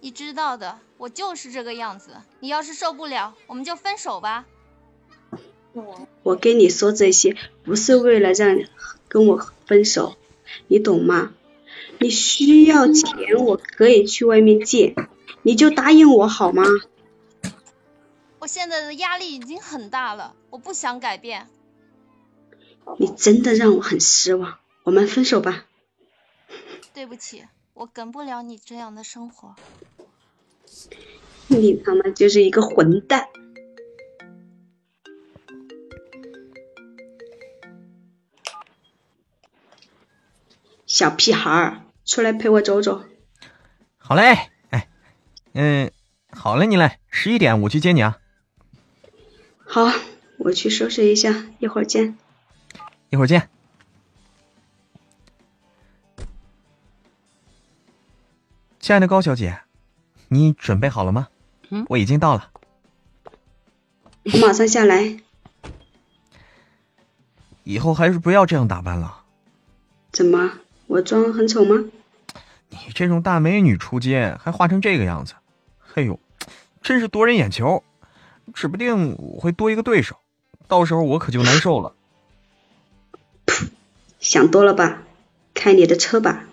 [0.00, 2.10] 你知道的，我就是这个样子。
[2.40, 4.44] 你要是受不了，我们就分手吧。
[6.22, 8.58] 我跟你说这些不是为了让
[9.08, 10.16] 跟我分手，
[10.68, 11.32] 你懂吗？
[12.00, 14.94] 你需要钱，我可以去外面借，
[15.42, 16.62] 你就答应我好吗？
[18.38, 21.48] 我现在的压力已经很大了，我不想改变。
[22.98, 25.66] 你真的让我很失望，我们分手吧。
[26.94, 27.44] 对不起，
[27.74, 29.54] 我跟不了你这样的生活。
[31.48, 33.28] 你他妈就是一个混蛋！
[40.86, 43.04] 小屁孩儿，出来陪我走走。
[43.98, 44.88] 好嘞，哎，
[45.52, 45.92] 嗯，
[46.30, 48.18] 好嘞，你来，十一点我去接你啊。
[49.66, 49.92] 好，
[50.38, 52.16] 我去收拾一下，一会儿见。
[53.10, 53.50] 一会儿见。
[58.80, 59.60] 亲爱的高小姐，
[60.28, 61.28] 你准备好了吗？
[61.68, 62.50] 嗯，我已经到了。
[64.24, 65.20] 我马上下来。
[67.64, 69.24] 以后还是不要这样打扮了。
[70.10, 70.60] 怎么？
[70.86, 71.84] 我妆很丑吗？
[72.70, 75.34] 你这种大美女出街还化成这个样子，
[75.78, 76.18] 嘿呦，
[76.82, 77.82] 真是夺人眼球，
[78.54, 80.16] 指不定我会多一个对手，
[80.66, 81.94] 到时候我可就难受了。
[84.20, 85.02] 想多了吧，
[85.54, 86.44] 开你的车吧。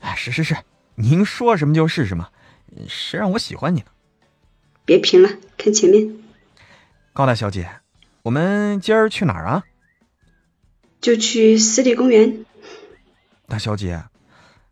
[0.00, 0.56] 哎，是是是，
[0.94, 2.28] 您说什么就是什么，
[2.88, 3.86] 谁让我喜欢你呢？
[4.84, 6.16] 别贫了，看前面。
[7.12, 7.68] 高大小姐，
[8.22, 9.64] 我们今儿去哪儿啊？
[11.00, 12.44] 就去湿地公园。
[13.46, 14.04] 大小姐，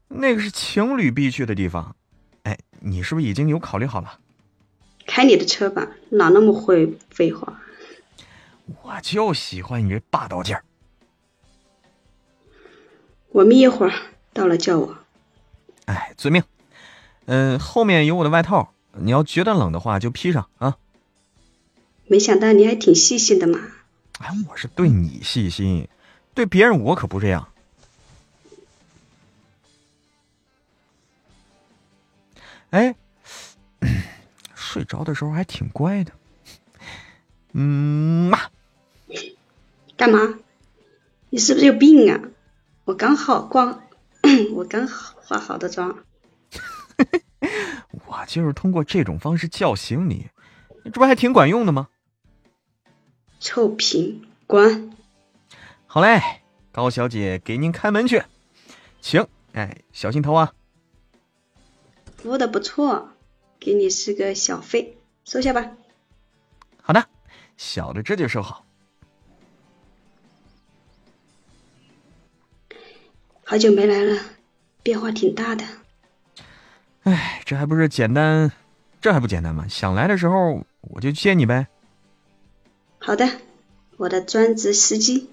[0.09, 1.95] 那个是情侣必去的地方。
[2.43, 4.19] 哎，你是不是已经有考虑好了？
[5.07, 7.61] 开你的车吧，哪那么会废话？
[8.83, 10.63] 我就喜欢你这霸道劲儿。
[13.31, 13.93] 我眯一会儿，
[14.33, 14.99] 到了叫我。
[15.87, 16.43] 哎，遵命。
[17.27, 20.77] 嗯，后面有我的外套，你要觉得冷的话就披上啊。
[22.07, 23.59] 没想到你还挺细心的嘛。
[24.21, 25.89] 哎，我是对你细心，
[26.35, 27.49] 对别人我可不这样。
[32.71, 32.95] 哎，
[34.55, 36.13] 睡着的时候还挺乖的。
[37.53, 38.39] 嗯嘛。
[39.97, 40.39] 干嘛？
[41.31, 42.21] 你是不是有病啊？
[42.85, 43.83] 我刚好光，
[44.55, 45.99] 我刚好化好的妆。
[48.07, 50.29] 我就是通过这种方式叫醒你，
[50.85, 51.89] 这不还挺管用的吗？
[53.41, 54.93] 臭贫，滚！
[55.87, 56.21] 好嘞，
[56.73, 58.23] 高小姐，给您开门去，
[59.01, 59.27] 请。
[59.53, 60.53] 哎，小心头啊！
[62.19, 63.13] 服务的不错，
[63.61, 65.71] 给你是个小费，收下吧。
[66.83, 67.09] 好的，
[67.57, 68.67] 小的这就收好。
[73.45, 74.21] 好久没来了，
[74.83, 75.65] 变化挺大的。
[77.05, 78.51] 哎，这还不是简单，
[79.01, 79.67] 这还不简单吗？
[79.69, 81.69] 想来的时候我就接你呗。
[82.99, 83.41] 好的，
[83.97, 85.31] 我的专职司机。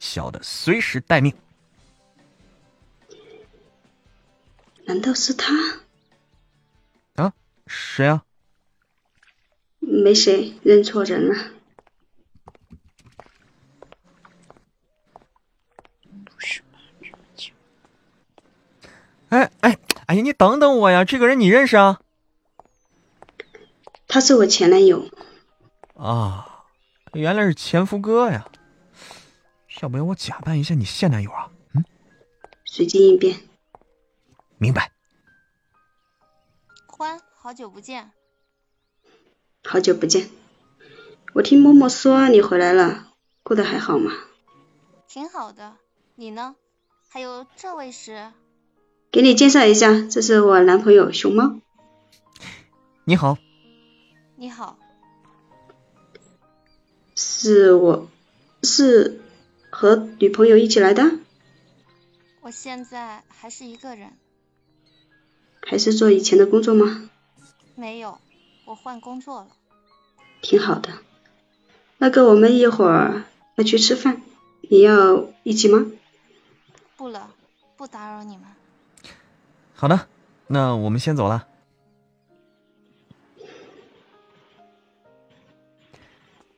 [0.00, 1.34] 小的随时待命。
[4.86, 5.81] 难道是他？
[7.72, 8.24] 啊，谁啊？
[9.80, 11.34] 没谁，认错人了。
[19.30, 20.20] 哎哎哎呀！
[20.20, 22.00] 你等等我呀，这个人你认识啊？
[24.06, 25.08] 他是我前男友。
[25.94, 26.66] 啊，
[27.14, 28.46] 原来是前夫哥呀！
[29.80, 31.50] 要不要我假扮一下你现男友啊？
[31.74, 31.82] 嗯，
[32.66, 33.40] 随机应变。
[34.58, 34.92] 明白。
[37.42, 38.12] 欢，好久不见。
[39.64, 40.30] 好久不见。
[41.32, 43.08] 我听默默说你回来了，
[43.42, 44.12] 过得还好吗？
[45.08, 45.74] 挺好的，
[46.14, 46.54] 你呢？
[47.08, 48.30] 还有这位是？
[49.10, 51.58] 给你介绍一下，这是我男朋友熊猫。
[53.02, 53.36] 你好。
[54.36, 54.78] 你好。
[57.16, 58.08] 是我，
[58.62, 59.20] 是
[59.68, 61.18] 和女朋友一起来的。
[62.40, 64.16] 我现在还是一个人。
[65.60, 67.10] 还是做以前的工作吗？
[67.74, 68.18] 没有，
[68.66, 69.48] 我换工作了。
[70.40, 70.90] 挺好的。
[71.98, 73.24] 那个，我们一会儿
[73.56, 74.22] 要去吃饭，
[74.60, 75.86] 你要一起吗？
[76.96, 77.30] 不了，
[77.76, 78.44] 不打扰你们。
[79.74, 80.06] 好的，
[80.48, 81.48] 那我们先走了。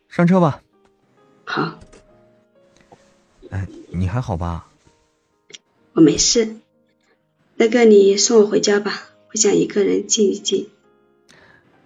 [0.09, 0.63] 上车吧。
[1.45, 1.79] 好。
[3.51, 4.69] 哎，你还好吧？
[5.93, 6.57] 我没事。
[7.57, 9.03] 那个，你送我回家吧，
[9.33, 10.71] 我想一个人静一静。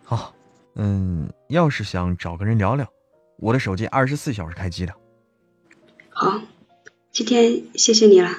[0.09, 0.35] 好，
[0.75, 2.91] 嗯，要是想找个人聊聊，
[3.37, 4.95] 我的手机二十四小时开机的。
[6.09, 6.41] 好，
[7.13, 8.31] 今天谢谢你了。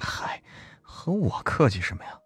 [0.00, 0.42] 嗨，
[0.80, 2.18] 和我客气什么呀？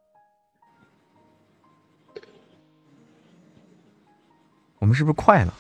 [4.79, 5.53] 我们是不是快了？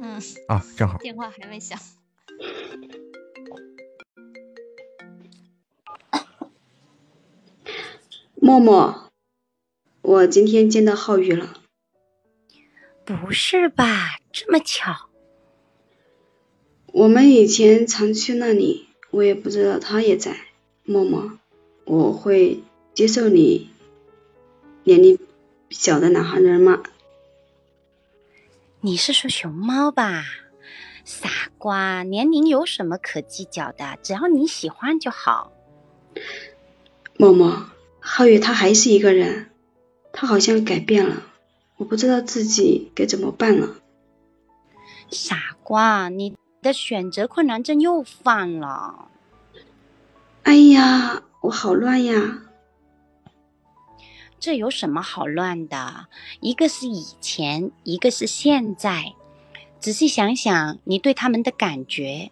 [0.00, 0.20] 嗯。
[0.48, 0.98] 啊，正好。
[0.98, 1.78] 电话还没响。
[8.34, 9.12] 默默，
[10.00, 11.61] 我今天见到浩宇了。
[13.04, 14.18] 不是吧？
[14.32, 15.08] 这么巧？
[16.86, 20.36] 我们以前常去那里，我也不知道他也在。
[20.84, 21.38] 默默，
[21.84, 22.62] 我会
[22.94, 23.70] 接受你
[24.84, 25.18] 年龄
[25.70, 26.82] 小的男孩人吗？
[28.80, 30.24] 你是说熊猫吧？
[31.04, 31.28] 傻
[31.58, 33.98] 瓜，年龄有什么可计较的？
[34.02, 35.52] 只要你喜欢就好。
[37.16, 37.66] 默默。
[38.04, 39.50] 浩宇他还是一个人，
[40.12, 41.22] 他好像改变了，
[41.82, 43.74] 我不知道自己该怎么办了。
[45.10, 49.08] 傻瓜，你的选择困难症又犯了。
[50.44, 52.44] 哎呀，我好乱呀！
[54.38, 56.06] 这有什么好乱的？
[56.40, 59.14] 一个是以前，一个是现在。
[59.80, 62.30] 仔细想想，你对他们的感觉，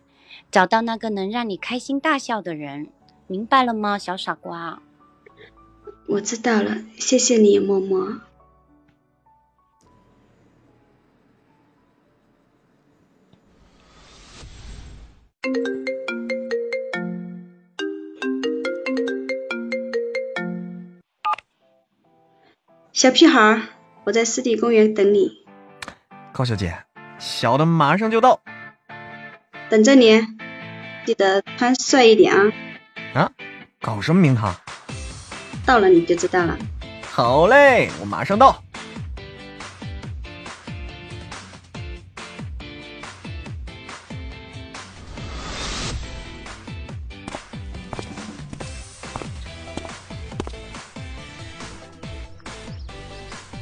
[0.52, 2.86] 找到那个能让你开心大笑的人，
[3.26, 4.80] 明白了吗，小傻瓜？
[6.06, 8.20] 我知道了，谢谢你，默默。
[23.00, 23.62] 小屁孩儿，
[24.04, 25.32] 我在湿地公园等你。
[26.34, 26.84] 高小姐，
[27.18, 28.42] 小的马上就到。
[29.70, 30.20] 等着你，
[31.06, 32.52] 记得穿帅一点啊！
[33.14, 33.32] 啊，
[33.80, 34.54] 搞什么名堂？
[35.64, 36.58] 到了你就知道了。
[37.00, 38.62] 好嘞，我马上到。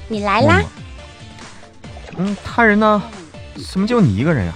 [0.09, 0.63] 你来啦？
[2.17, 3.03] 嗯，他人呢？
[3.71, 4.55] 怎么就你一个人呀？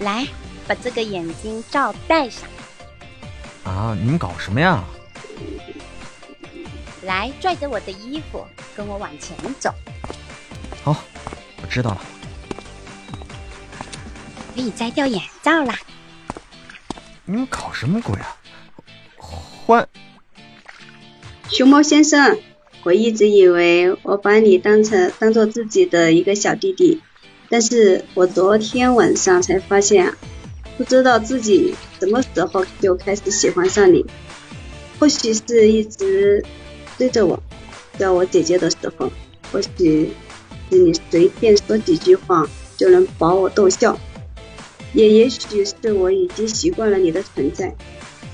[0.00, 0.26] 来，
[0.66, 2.48] 把这个眼睛罩戴上。
[3.64, 4.84] 啊，你们搞什么呀？
[7.02, 8.46] 来，拽着我的衣服，
[8.76, 9.74] 跟我往前走。
[10.84, 10.94] 好，
[11.62, 12.00] 我知道了。
[14.54, 15.78] 可以摘掉眼罩啦。
[17.24, 18.36] 你们搞什么鬼啊？
[19.16, 19.88] 欢，
[21.48, 22.38] 熊猫先生。
[22.88, 27.02] 我一直以为我把你当成当做自己的一个小弟弟，
[27.50, 30.14] 但是我昨天晚上才发现，
[30.78, 34.06] 不知道自己什么时候就开始喜欢上你。
[34.98, 36.42] 或许是一直
[36.96, 37.42] 追着我，
[37.98, 39.12] 叫我姐姐的时候，
[39.52, 40.12] 或许
[40.70, 44.00] 是你随便说几句话就能把我逗笑，
[44.94, 47.76] 也也许是我已经习惯了你的存在。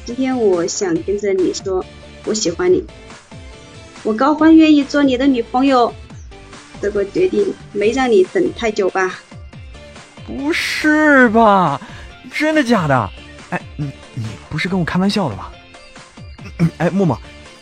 [0.07, 1.85] 今天我想跟着你说，
[2.25, 2.85] 我喜欢你。
[4.05, 5.93] 我高欢愿意做你的女朋友，
[6.81, 9.19] 这个决定没让你等太久吧？
[10.27, 11.81] 不是吧？
[12.31, 13.11] 真的假的？
[13.49, 15.51] 哎，你你不是跟我开玩笑的吧？
[16.77, 17.19] 哎，默默，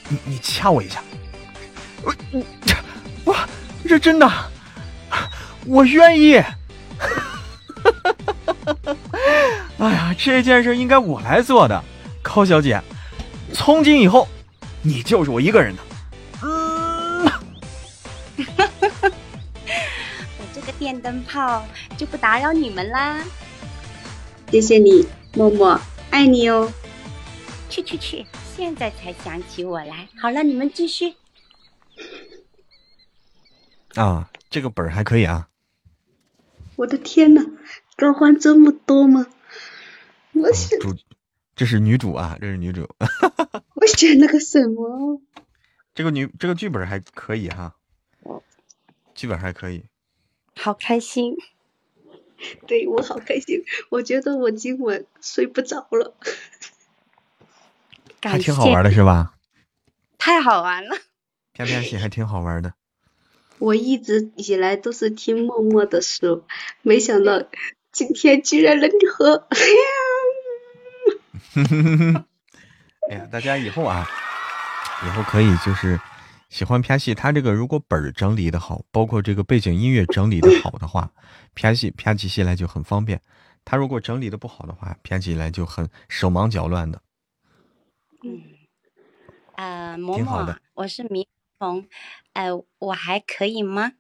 [0.09, 1.01] 你你掐我一下。
[2.03, 2.13] 我
[3.25, 3.37] 我
[3.89, 4.29] 这真的，
[5.65, 6.35] 我愿意。
[9.79, 11.85] 哎呀，这件事应该我来做的，
[12.21, 12.83] 高小姐，
[13.53, 14.27] 从今以后
[14.83, 15.83] 你就是我一个人的。
[20.79, 21.65] 电灯泡
[21.97, 23.23] 就不打扰你们啦，
[24.51, 26.73] 谢谢你，默默，爱你哦。
[27.69, 30.09] 去去去，现在才想起我来。
[30.21, 31.15] 好了，你们继续。
[33.95, 35.49] 啊，这个本儿还可以啊。
[36.75, 37.47] 我的天呐，
[37.97, 39.27] 高欢这么多吗？
[40.33, 40.97] 我选主，
[41.55, 42.89] 这是女主啊，这是女主。
[43.75, 45.23] 我选了个什么？
[45.95, 47.77] 这个女，这个剧本还可以哈，
[49.15, 49.85] 剧本还可以。
[50.55, 51.37] 好开心，
[52.67, 56.15] 对我好开心，我觉得我今晚睡不着了。
[58.23, 59.35] 还挺好玩的是吧？
[60.19, 60.97] 太好玩了，
[61.53, 62.75] 偏偏戏还挺好玩的。
[63.59, 66.45] 我一直以来都是听默默的书，
[66.83, 67.43] 没想到
[67.93, 69.47] 今天居然能和。
[73.11, 74.09] 哎呀，大家以后啊，
[75.05, 75.99] 以后可以就是。
[76.53, 81.11] 喜欢拍戏，他这个如果本儿整理的好，包括这个背景音乐整理的好的话，
[81.55, 83.19] 拍戏拍起戏来就很方便。
[83.65, 87.01] 他如果整理的不好的话，拍起来就很手忙脚乱的。
[88.23, 88.43] 嗯，
[89.55, 91.27] 呃，嬷嬷，我是迷
[91.59, 91.89] 红，
[92.35, 93.93] 呃，我还可以吗？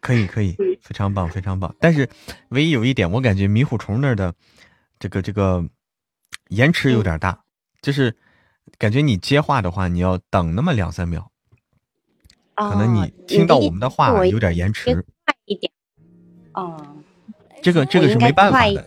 [0.00, 1.72] 可以，可以，非常棒，非常棒。
[1.78, 2.10] 但是
[2.48, 4.34] 唯一有一点，我感觉迷糊虫那儿的
[4.98, 5.64] 这个这个
[6.48, 7.44] 延迟有点大，
[7.80, 8.16] 就是
[8.78, 11.30] 感觉你接话的话，你要等那么两三秒。
[12.54, 15.72] 可能你听到我们的话有点延迟，快一点。
[16.54, 16.76] 哦，
[17.62, 18.84] 这个这个是没办法的，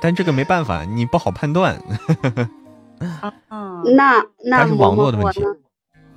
[0.00, 1.80] 但这个没办法，你不好判断。
[3.48, 5.42] 哦，那那是网络的问题。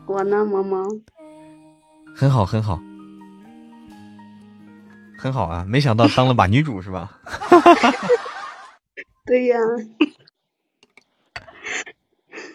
[0.05, 1.01] 我呢，萌萌。
[2.15, 2.79] 很好，很好，
[5.17, 5.63] 很好啊！
[5.67, 7.19] 没想到当了把女主是吧？
[9.25, 9.57] 对呀。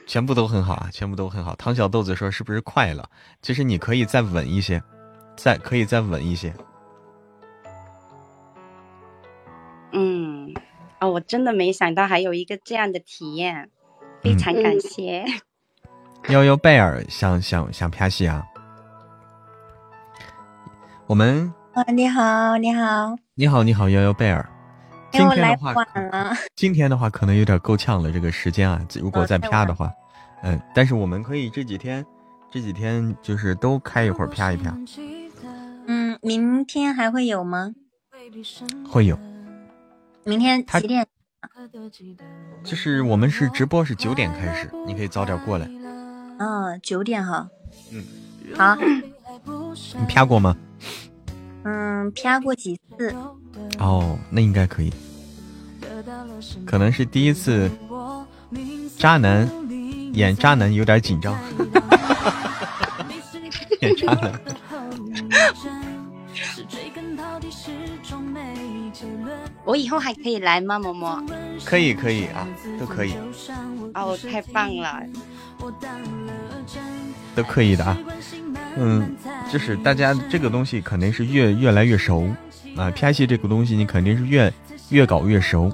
[0.07, 1.55] 全部都很好啊，全部都很好。
[1.57, 3.09] 唐小豆子说：“是不是快了？
[3.43, 4.83] 其实你可以再稳一些，
[5.37, 6.53] 再可以再稳一些。”
[9.93, 10.53] 嗯，
[11.01, 13.71] 哦，我真的没想到还有一个这样的体验，
[14.23, 15.25] 非常感谢。
[16.29, 18.45] 幺幺贝尔想想想拍戏啊？
[21.07, 24.49] 我们啊，你好，你好，你好，你好，幺幺贝尔。
[25.15, 25.75] 哎，我来晚
[26.11, 26.35] 了。
[26.57, 29.93] 今天的话可能有点够呛了，这个时间啊，如果再啪的话，
[30.43, 32.05] 嗯，但是我们可以这几天，
[32.51, 34.77] 这几天就是都开一会儿啪一啪。
[35.87, 37.73] 嗯，明天还会有吗？
[38.91, 39.19] 会有。
[40.25, 41.07] 明天几点？
[42.65, 45.69] 就是我们是直播是九点开始，你可以早点过来。
[46.39, 47.49] 嗯，九点哈。
[47.93, 48.03] 嗯，
[48.57, 48.77] 好。
[48.77, 50.57] 你啪过吗？
[51.65, 53.15] 嗯，啪过几次。
[53.79, 54.93] 哦，那应该可以。
[56.67, 57.71] 可能是第一次，
[58.99, 59.49] 渣男
[60.13, 61.37] 演渣男有点紧张。
[63.81, 64.41] 演渣男。
[69.65, 71.25] 我以后还可以来吗，嬷嬷？
[71.65, 72.47] 可以，可以啊，
[72.79, 73.15] 都可以。
[73.95, 75.03] 哦，太棒了！
[77.35, 77.97] 都可以的啊。
[78.77, 79.17] 嗯，
[79.51, 82.29] 就是大家这个东西肯定是越越来越熟
[82.77, 82.91] 啊。
[82.91, 84.53] 拍戏这个东西，你肯定是越
[84.91, 85.71] 越搞越熟，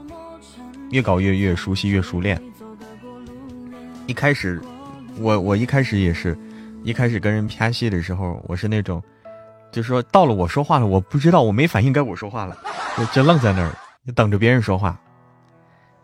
[0.91, 2.41] 越搞越越熟悉越熟练。
[4.07, 4.61] 一开始，
[5.19, 6.37] 我我一开始也是，
[6.83, 9.03] 一开始跟人拍戏的时候，我是那种，
[9.73, 12.57] 就是说到了我说话了，我不知道我没反应该我说话了，
[12.97, 13.73] 就就愣在那儿，
[14.07, 14.99] 就等着别人说话，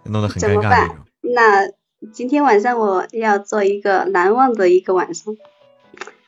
[0.05, 0.97] 弄得很尴尬那种。
[1.23, 1.69] 那
[2.13, 5.35] 今天晚上我要做一个难忘的一个晚上。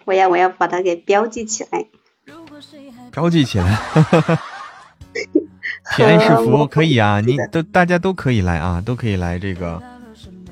[0.05, 1.87] 我要我要把它给标记起来，
[3.13, 3.79] 标记起来。
[5.97, 9.83] 平安是福可以啊，你都大家都可以来啊，都可以来这个，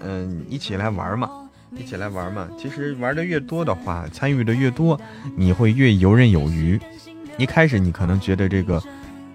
[0.01, 1.31] 嗯，一起来玩嘛，
[1.77, 2.49] 一起来玩嘛。
[2.59, 4.99] 其实玩的越多的话，参与的越多，
[5.37, 6.81] 你会越游刃有余。
[7.39, 8.83] 一开始你可能觉得这个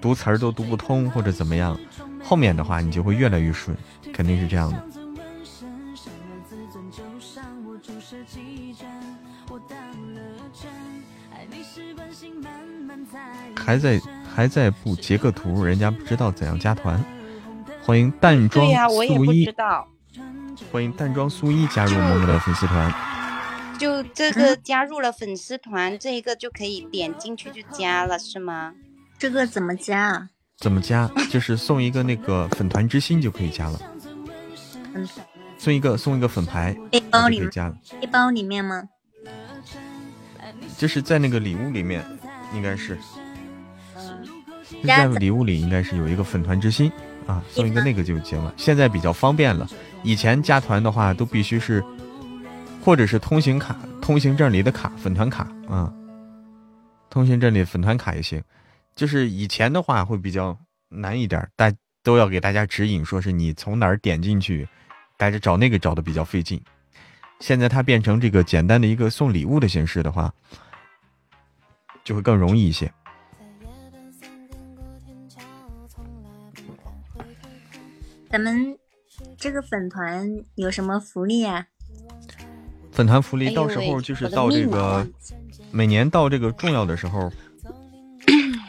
[0.02, 1.78] 读词儿都读不通或者怎么样，
[2.23, 3.78] 后面的话你就会越来越顺，
[4.11, 4.84] 肯定是这样的。
[13.56, 13.99] 还在
[14.33, 17.03] 还在不截个图，人家不知道怎样加团。
[17.83, 19.53] 欢迎淡妆素衣，
[20.71, 22.93] 欢迎淡妆素衣加入我们的粉丝团。
[23.77, 28.73] 就这个加入了粉丝团，这一个就可以点进去就加了，是吗？
[29.17, 30.29] 这个怎么加啊？
[30.57, 31.09] 怎么加？
[31.29, 33.79] 就是送一个那个粉团之心就可以加了。
[34.93, 35.07] 嗯，
[35.57, 37.75] 送一个送一个粉牌，背包里可以加了。
[37.99, 38.83] 背包里面吗？
[40.77, 42.05] 就是在那个礼物里面，
[42.53, 42.97] 应该是。
[44.83, 46.91] 在礼物里应该是有一个粉团之心
[47.27, 48.53] 啊，送一个那个就行了。
[48.57, 49.67] 现在比较方便了，
[50.03, 51.83] 以前加团的话都必须是，
[52.83, 55.93] 或者是通行卡、通行证里的卡、粉团卡啊，
[57.09, 58.41] 通行证里粉团卡也行。
[58.95, 60.57] 就是以前的话会比较
[60.89, 61.71] 难一点，大
[62.03, 64.67] 都要给大家指引，说是你从哪儿点进去，
[65.17, 66.61] 大家找那个找的比较费劲。
[67.39, 70.33] 现在它变成这个简单的一个送礼物的形式的话，
[72.03, 72.91] 就会更容易一些。
[78.31, 78.77] 咱们
[79.37, 80.25] 这个粉团
[80.55, 81.65] 有什么福利啊？
[82.93, 85.05] 粉团福利到时候就是到这个
[85.69, 87.29] 每年到这个重要的时候，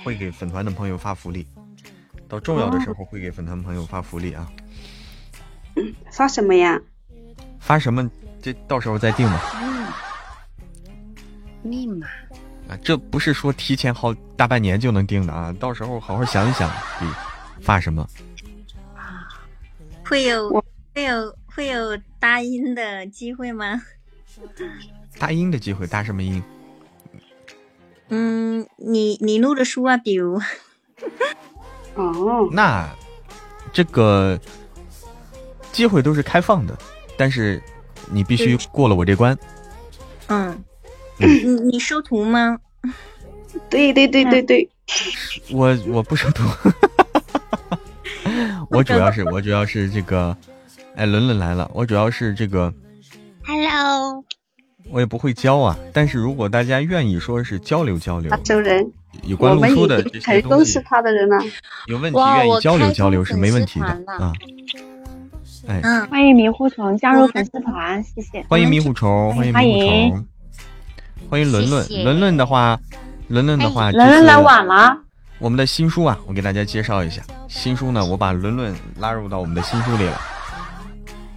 [0.05, 1.47] 会给粉团的朋友发福利。
[2.29, 4.51] 到重要的时候会给粉团朋友发福利啊。
[6.11, 6.81] 发什么呀？
[7.61, 8.11] 发什么？
[8.41, 9.41] 这到时候再定吧。
[11.63, 12.09] 密码
[12.69, 15.55] 啊，这不是说提前好大半年就能定的啊。
[15.61, 16.69] 到时候好好想一想，
[17.61, 18.05] 发什么。
[20.13, 20.51] 会有
[20.95, 23.81] 会有会有搭音的机会吗？
[25.19, 26.43] 搭音的机会，搭什么音？
[28.11, 30.39] 嗯，你你录的书啊，比如。
[31.95, 32.47] 哦。
[32.53, 32.95] 那
[33.73, 34.39] 这个
[35.73, 36.77] 机会都是开放的，
[37.17, 37.63] 但是
[38.11, 39.35] 你必须过了我这关。
[40.27, 40.63] 嗯。
[41.17, 42.59] 你你收徒吗？
[43.71, 44.69] 对对对对对。
[45.51, 46.45] 我我不收徒。
[48.73, 50.35] 我主要是我主要是这个，
[50.97, 51.71] 哎，伦伦来了。
[51.75, 52.73] 我主要是这个
[53.45, 54.25] ，Hello，
[54.91, 55.77] 我也不会教啊。
[55.93, 58.91] 但是如果大家愿意说是交流交流，周人
[59.25, 61.37] 有关录书的这些东西，是他的人了。
[61.87, 64.33] 有问题愿意交流交流是没问题的啊。
[65.69, 65.81] 哎，
[66.11, 68.43] 欢迎迷糊虫加入粉丝团，谢谢。
[68.49, 70.27] 欢迎迷糊虫，欢迎迷糊虫，
[71.29, 71.87] 欢迎伦伦。
[72.05, 72.81] 伦伦的话，
[73.29, 74.99] 伦伦的话，伦伦来晚了。
[75.43, 77.21] 我们的新书啊，我给大家介绍一下。
[77.49, 80.21] 新书呢，我把伦伦拉入到我们的新书里了。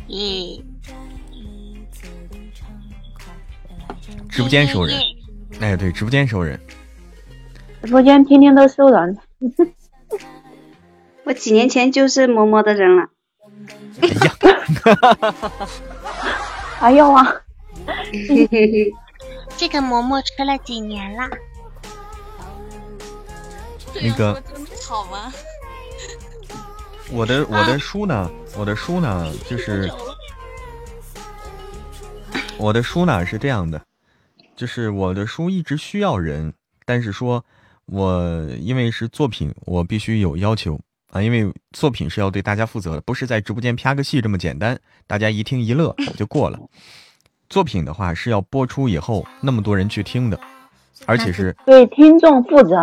[0.08, 0.64] 嗯，
[4.30, 4.96] 直播间收人，
[5.60, 6.60] 哎，对，直播间收人。
[7.84, 9.18] 直播间天天都收人。
[11.26, 13.10] 我几年前就是嬷嬷的人了。
[14.02, 14.32] 哎呀，
[16.80, 17.26] 哎呦啊！
[19.58, 21.28] 这个嬷嬷吃了几年了？
[24.02, 24.42] 那个
[24.88, 25.32] 好吗？
[27.12, 29.92] 我的我的书呢，我的书呢，就是
[32.58, 33.82] 我的书呢是这样的，
[34.56, 36.54] 就是我的书一直需要人，
[36.86, 37.46] 但是说
[37.86, 40.80] 我因为是作品，我必须有要求
[41.12, 46.60] 啊，因为作品是要对大家负责的，不是在直播间啪个戏这么简单，大家一听一乐就过了。
[47.50, 50.40] 作品的话是要播出以后那么多人去听的，
[51.06, 52.76] 而且是对听众负责。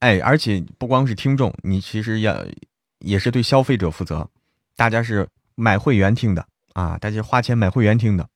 [0.00, 2.44] 哎，而且不光是听众，你其实要
[2.98, 4.28] 也是对消费者负责。
[4.76, 8.28] 大家是买会员听的啊，大家花钱买会员听的，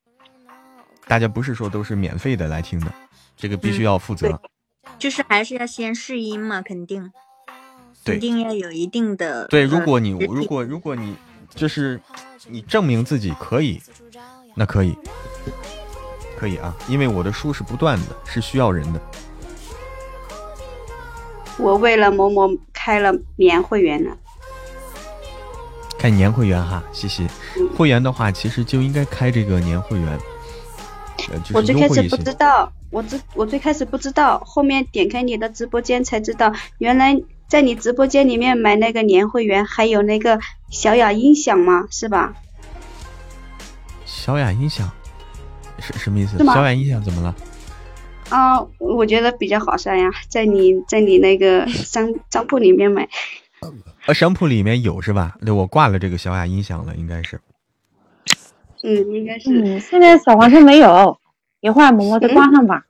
[1.07, 2.93] 大家不是说都是免费的来听的，
[3.37, 4.41] 这个必须要负责。
[4.99, 7.13] 就是还是要先试音嘛，肯定，
[8.03, 11.15] 对肯定要有一定的对，呃如果你如果如果你
[11.55, 12.01] 就是
[12.49, 13.81] 你证明自己可以，
[14.55, 14.97] 那可以，
[16.39, 19.01] 可以啊，因为我的书是不断的，是需要人的。
[21.61, 24.11] 我为了某某开了年会员呢。
[25.99, 27.27] 开年会员哈，谢谢。
[27.77, 30.19] 会员的话，其实就应该开这个年会员，
[31.31, 32.17] 呃，就是我最开始不。
[32.17, 41.87] 知道，我最我最开始不知道，后面点开你的直播间才知道，原来在你直播间里面买那个年会员还有那个小雅音响吗？
[41.91, 42.33] 是吧？
[44.07, 44.91] 小雅音响
[45.79, 46.39] 什什么意思？
[46.39, 47.35] 小雅音响怎么了？
[48.31, 53.09] 啊，我觉得比较好算呀，在你在你那个商商铺里面买。
[54.07, 55.37] 呃，商铺里面有是吧？
[55.45, 57.39] 对，我挂了这个小雅音响了，应该是。
[58.83, 59.51] 嗯，应该是。
[59.51, 61.19] 嗯，现在小黄车没有，
[61.61, 62.87] 一会儿默默再挂上吧。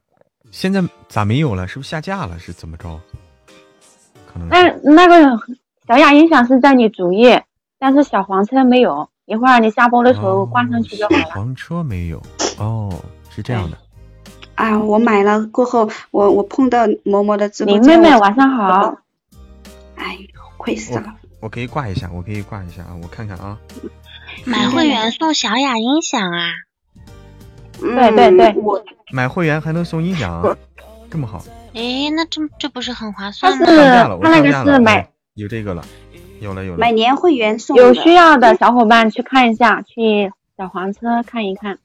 [0.53, 1.67] 现在咋没有了？
[1.67, 2.39] 是不是下架了？
[2.39, 3.01] 是怎么着？
[4.33, 5.37] 可能那那个
[5.89, 7.45] 小雅音响是在你主页，
[7.79, 9.09] 但是小黄车没有。
[9.27, 11.25] 一会儿你下播的时候挂上去就好了。
[11.27, 12.21] 黄车没有
[12.59, 12.93] 哦，
[13.31, 13.79] 是这样的。
[14.61, 17.99] 啊，我买了过后，我我碰到嬷嬷的直播林间。
[17.99, 18.99] 妹妹晚上好。
[19.95, 21.15] 哎呦，亏死了！
[21.41, 23.57] 我可以挂一下，我可以挂一下啊，我看看啊。
[24.45, 26.53] 买会员送小雅音响啊？
[27.81, 30.55] 对对对，我买会员还能送音响， 啊
[31.11, 31.43] 这么好。
[31.73, 33.65] 哎，那这这不是很划算吗？
[33.65, 35.83] 是上架了，我他那个架了，是买哦有这个了，
[36.41, 36.79] 有了有了。
[36.79, 41.79] 买年会员送有需要的小伙伴去看一下，去小黄车看一看。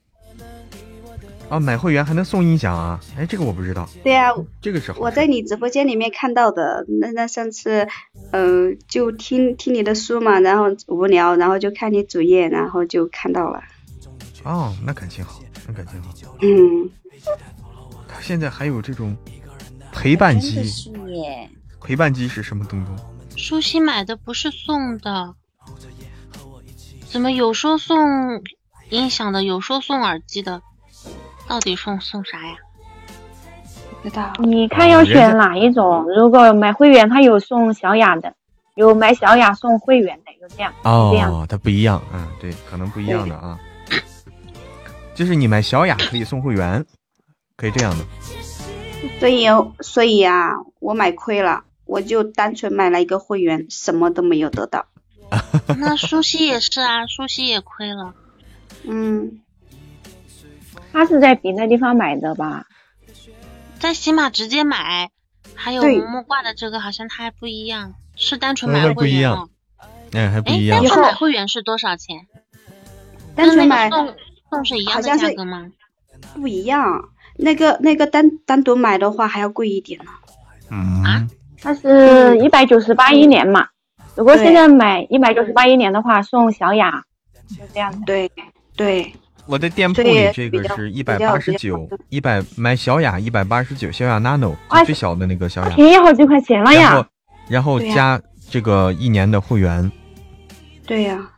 [1.47, 2.99] 啊，买会员还能送音响啊？
[3.17, 3.87] 哎，这个我不知道。
[4.03, 4.31] 对呀、
[4.61, 6.85] 这个是好我在你直播间里面看到的。
[6.99, 7.87] 那那上次，
[8.31, 13.61] 呃，就听听你的书嘛，然后无聊，然后就看你主页，然后就看到了。
[14.43, 16.09] 哦，那感情好，那感情好。
[16.41, 16.89] 嗯，
[18.07, 19.15] 他现在还有这种
[19.91, 20.63] 陪伴机，
[21.79, 22.95] 陪伴机是什么东东？
[23.35, 25.35] 舒心买的不是送的，
[27.07, 28.41] 怎么有说送
[28.89, 30.63] 音响的，有说送耳机的？
[31.47, 32.55] 到底送送啥呀？
[34.01, 34.33] 不知道。
[34.39, 36.05] 你看要选哪一种？
[36.15, 38.33] 如果买会员，他有送小雅的，
[38.75, 40.73] 有买小雅送会员的，有这样。
[40.83, 43.59] 这样哦，它不一样，嗯，对，可能不一样的啊。
[45.13, 46.85] 就是你买小雅可以送会员，
[47.55, 48.05] 可以这样的。
[49.19, 49.45] 所以
[49.81, 54.87] 所以啊，我买亏了，我就单纯买了一个会员，什么都没有得到。
[55.79, 58.13] 那苏西也是啊，苏西也亏了。
[58.83, 59.41] 嗯，
[60.95, 62.67] 他是在别的地方买的吧？
[63.79, 65.09] 在喜马直接买，
[65.53, 69.49] 还有对萌萌挂的这个好像它还不一样，是单纯嗯买还不一样会员哦。
[70.13, 70.87] 哎，还不哎一，样单。
[70.87, 72.27] 纯买会员是多少钱？
[73.35, 74.15] 单纯买送
[74.49, 75.69] 送是一样的价格吗？
[76.33, 77.09] 不一样。
[77.37, 80.11] 那个那个单单独买的话还要贵一点呢。
[80.71, 81.29] 嗯，
[81.61, 83.67] 它是一百九十八一年嘛。
[84.15, 87.03] 如果现在买一百九十八一年的话，送小雅，
[87.49, 88.05] 就这样的。
[88.05, 88.31] 对
[88.77, 89.13] 对，
[89.47, 94.55] 我的店铺里这个是一百八十九，一百买小雅一百八十九，小雅 Nano
[94.85, 97.09] 最小的那个小雅，便宜好几块钱了然后呀！
[97.47, 98.19] 然后加
[98.49, 99.91] 这个一年的会员。
[100.87, 101.29] 对呀、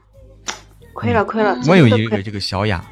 [0.94, 1.58] 亏了亏了。
[1.68, 2.84] 我有一个这个小雅，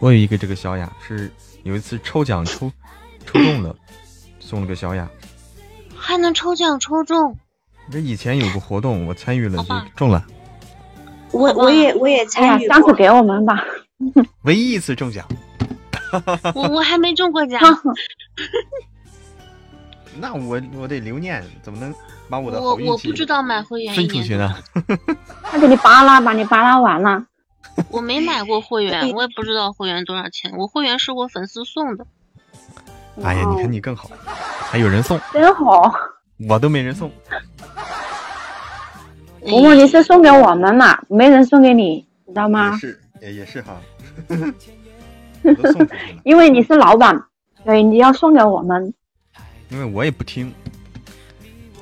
[0.00, 1.30] 我有一个这个小雅，是
[1.62, 2.70] 有一次抽奖抽
[3.24, 3.74] 抽中了，
[4.40, 5.08] 送了个小雅。
[5.96, 7.36] 还能抽奖抽中？
[7.90, 10.24] 这以前有个活动，我参与了就中了，
[11.32, 12.74] 我我也我也参与，过。
[12.74, 13.64] 下次给我们吧。
[14.42, 15.26] 唯一一次中奖。
[16.54, 17.60] 我我还没中过奖，
[20.20, 21.92] 那我我得留念，怎么能
[22.28, 24.54] 把我的我我不知道买会员分出去呢？
[25.42, 27.24] 他给你扒拉，把你扒拉完了。
[27.90, 30.52] 我没买过会员，我也不知道会员多少钱。
[30.56, 32.06] 我会员是我粉丝送的，
[33.24, 34.08] 哎呀，你看你更好，
[34.70, 35.92] 还有人送，真好。
[36.48, 37.10] 我都没人送。
[39.40, 40.96] 伯伯，你是送给我们嘛？
[41.08, 42.76] 没人送给你，知道吗？
[42.78, 43.80] 是，也也是哈，
[44.28, 47.18] 我都送出去了，因为你是老板，
[47.64, 48.92] 对你要送给我们。
[49.70, 50.52] 因为我也不听，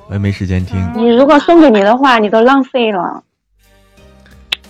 [0.06, 0.78] 我也没时间听。
[0.94, 3.24] 你如果送给你的话，你都浪费了。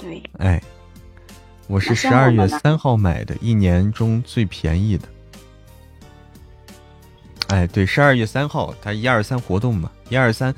[0.01, 0.61] 对，哎，
[1.67, 5.07] 我是那十二月三号买的，一年中最便宜的。
[7.49, 10.55] 哎，对，十二月三号，它一二三活动嘛，一二三，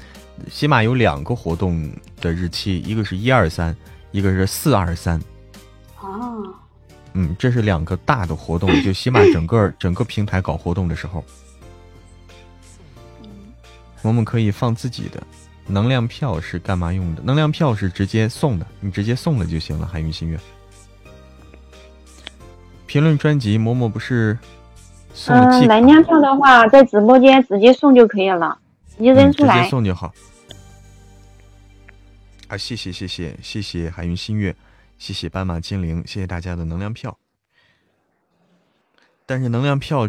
[0.48, 3.76] 起码有两个活动的日期，一个是一二三，
[4.12, 5.20] 一个是四二三。
[6.04, 6.54] 哦，
[7.14, 11.24] 嗯，这是两个大的活动，就起码整个整个平台搞活动的时候，
[14.02, 15.22] 我们可以放自己的
[15.66, 17.22] 能量票是干嘛用的？
[17.22, 19.86] 能量票是直接送的，你直接送了就行了。
[19.86, 20.38] 海云心月，
[22.86, 24.38] 评论专辑，嬷嬷不是
[25.14, 28.58] 送了嗯，能量票的话，在直播间直接送就可以了，
[28.98, 29.68] 你嗯直接扔出来。
[29.70, 30.12] 送就好。
[32.48, 34.54] 啊，谢谢谢谢谢谢海云新月，
[34.98, 37.16] 谢谢斑马精灵，谢谢大家的能量票。
[39.26, 40.08] 但是能量票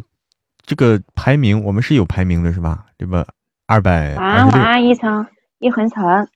[0.66, 2.86] 这个排名我们是有排名的，是吧？
[2.98, 3.26] 对吧？
[3.66, 5.26] 二百晚安，晚安，一层
[5.60, 6.28] 一横城。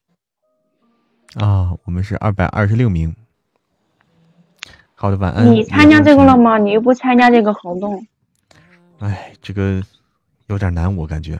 [1.35, 3.15] 啊，我们是二百二十六名。
[4.95, 5.45] 好的，晚安。
[5.45, 6.57] 你参加这个了吗？
[6.57, 8.05] 你又不参加这个活动，
[8.99, 9.81] 哎，这个
[10.47, 11.39] 有点难，我感觉，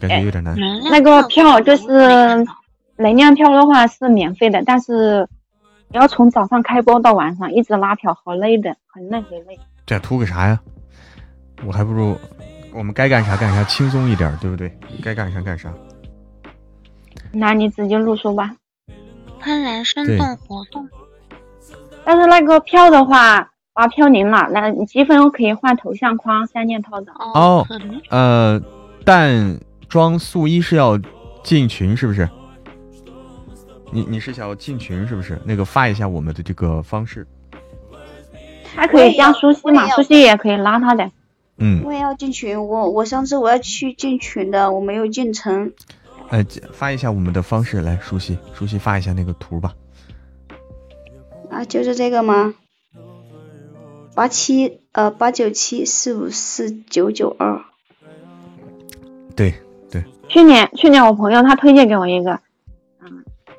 [0.00, 0.56] 感觉有点难。
[0.90, 2.46] 那个票就是
[2.96, 5.28] 能量票的话是免费的，但是
[5.88, 9.58] 你要从早上开播到晚上一直拉票，好累的，很累很累。
[9.86, 10.60] 这图个啥呀？
[11.64, 12.16] 我还不如
[12.72, 14.76] 我们该干啥干啥，轻松一点，对不对？
[15.02, 15.72] 该干啥干啥。
[17.32, 18.54] 那你直接入手吧。
[19.40, 20.88] 喷然生动活动，
[22.04, 27.12] 但是那个票的话，把票领了，那你积分可以换头像框、三件套的。
[27.12, 27.66] 哦，
[28.08, 28.58] 呃，
[29.04, 30.98] 淡妆素衣是要
[31.42, 32.26] 进群是不是？
[33.92, 35.40] 你你是想要进群是不是？
[35.44, 37.26] 那个发一下我们的这个方式。
[38.74, 41.10] 还可以加苏西嘛，苏西也可以拉他的。
[41.58, 45.72] 嗯，我也要进群，我我上次我要去进群的，我没有进成。
[46.28, 49.74] 呃，发一下我们的方式来，熟悉熟悉发一下那个图吧。
[51.50, 52.54] 啊，就是这个吗？
[54.16, 57.64] 八七呃八九七四五四九九二，
[59.34, 59.54] 对
[59.90, 62.40] 对，去年去年我朋友他推荐给我一个，嗯，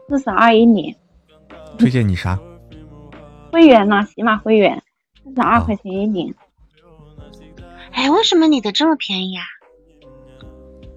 [0.07, 0.95] 四十二一年
[1.77, 2.39] 推荐你啥？
[3.51, 4.83] 会员呢，喜马会员，
[5.23, 6.33] 四十二块钱一年。
[7.91, 9.43] 哎，为什么你的这么便宜啊？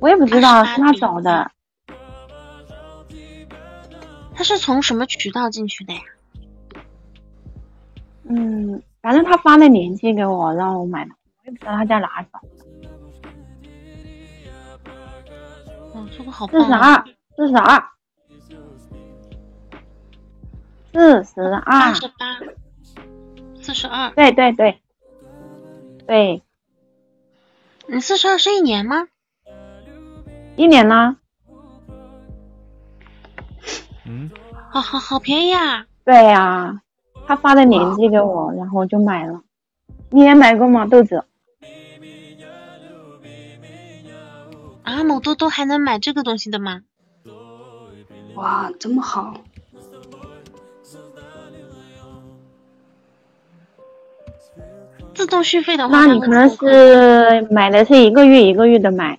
[0.00, 1.50] 我也不知道是他找的，
[4.34, 6.00] 他是从什么渠道进去的呀？
[8.24, 11.10] 嗯，反正他发了链接给我，让我买的，
[11.44, 12.40] 我也不知道他在哪找。
[15.94, 16.72] 哦，这个好四十！
[16.72, 17.04] 二，
[17.36, 17.82] 四十二，
[20.92, 22.40] 四十二八，十八，
[23.60, 24.10] 四十二。
[24.10, 24.80] 对对对，
[26.06, 26.42] 对，
[27.86, 29.08] 你四十二是一年吗？
[30.56, 31.16] 一年呢？
[34.06, 34.30] 嗯，
[34.70, 35.86] 好好好便宜啊！
[36.04, 36.80] 对呀、
[37.26, 39.42] 他发的链接给我，然后我就买了。
[40.10, 41.24] 你也买过吗，豆子？
[44.82, 46.82] 啊，某多多还能买这个东西的吗？
[48.34, 49.34] 哇，这么好！
[55.18, 59.18] 自动续费的话，那你可能是买的是一个月一个月的买，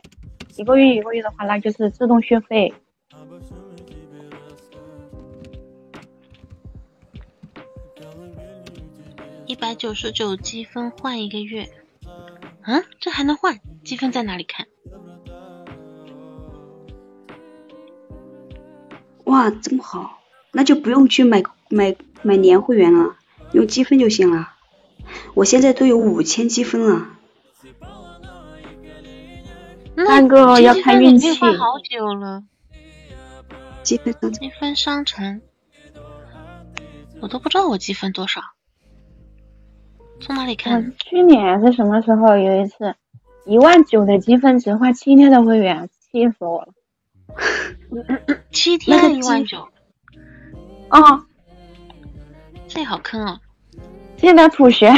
[0.56, 2.74] 一个月一个月的话，那就是自动续费。
[9.46, 11.68] 一百九十九积分换一个月。
[12.62, 13.60] 啊，这还能换？
[13.84, 14.68] 积分在哪里看？
[19.26, 20.22] 哇，这么好，
[20.54, 23.18] 那就不用去买买买年会员了，
[23.52, 24.54] 用积分就行了。
[25.34, 27.10] 我现在都有五千积分了。
[29.96, 32.44] 那个要看运气积分好久了。
[33.84, 35.42] 积分商积分商城，
[37.22, 38.42] 我都不知道我积分多少。
[40.22, 40.82] 从哪里看？
[40.82, 42.96] 嗯，去年是什么时候有一次，
[43.46, 46.74] 一万九的积分只换七天的会员，气死我了。
[48.52, 49.70] 七那个天一万积九，
[50.90, 51.26] 啊、
[52.68, 53.40] 这好坑哦！
[54.20, 54.90] 现在普学，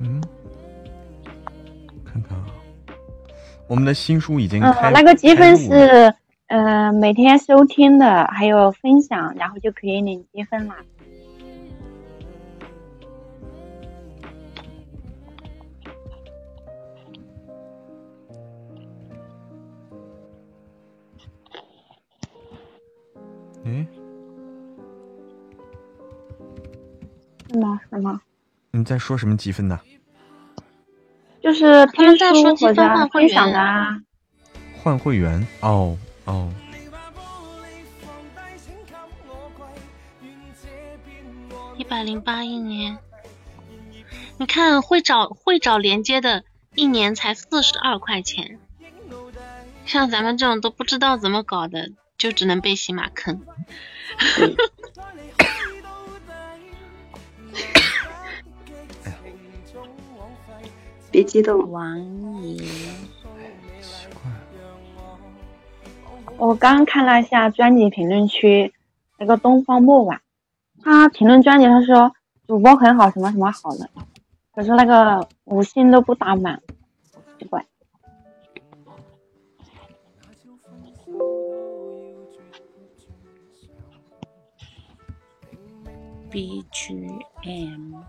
[0.00, 0.20] 嗯，
[2.04, 2.46] 看看啊，
[3.68, 6.12] 我们的新书已经嗯开，，那个积分是，
[6.48, 10.74] 呃，每天收听的，还有分享，然后就可以领积分了。
[23.64, 23.86] 诶，
[27.52, 27.80] 是吗？
[27.90, 28.20] 什么？
[28.70, 29.78] 你在说什么积分呢？
[31.42, 34.00] 就是听在说积分书或者换会分享员的啊。
[34.82, 36.52] 换会员哦哦。
[41.76, 42.98] 一百零八一年，
[44.38, 48.58] 你看会找会找连接的，一年才四十二块钱。
[49.84, 53.42] 像咱们这种都不知道怎么搞的，就只能被喜马坑。
[61.12, 62.00] 别激动，王
[62.42, 62.56] 爷。
[66.38, 68.72] 我刚看了一下专辑评论区，
[69.18, 70.22] 那个东方木晚，
[70.82, 72.10] 他评论专辑他说
[72.46, 73.90] 主播很好，什么什么好的，
[74.54, 76.62] 可是那个五星都不打满，
[77.38, 77.64] 奇怪。
[86.30, 88.02] BGM。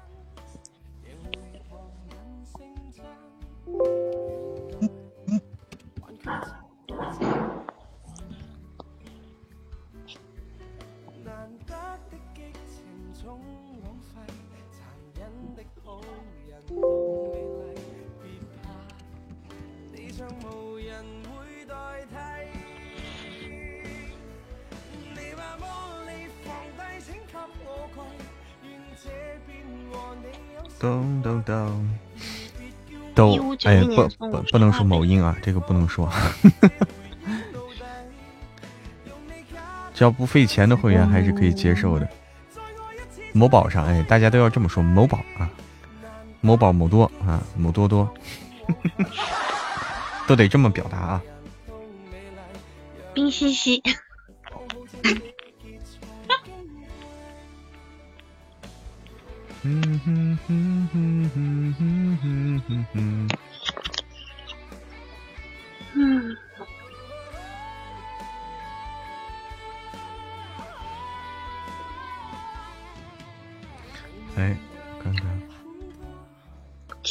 [33.96, 36.10] 不不不能说某音啊，这个不能说。
[39.94, 42.10] 只要不费钱的会员还是可以接受的。
[43.32, 45.50] 某宝上哎，大家都要这么说，某宝啊，
[46.42, 48.12] 某宝某多啊，某多多，
[50.28, 51.22] 都得这么表达啊。
[53.14, 53.82] 冰兮兮。
[59.66, 63.30] 嗯哼哼哼哼哼哼哼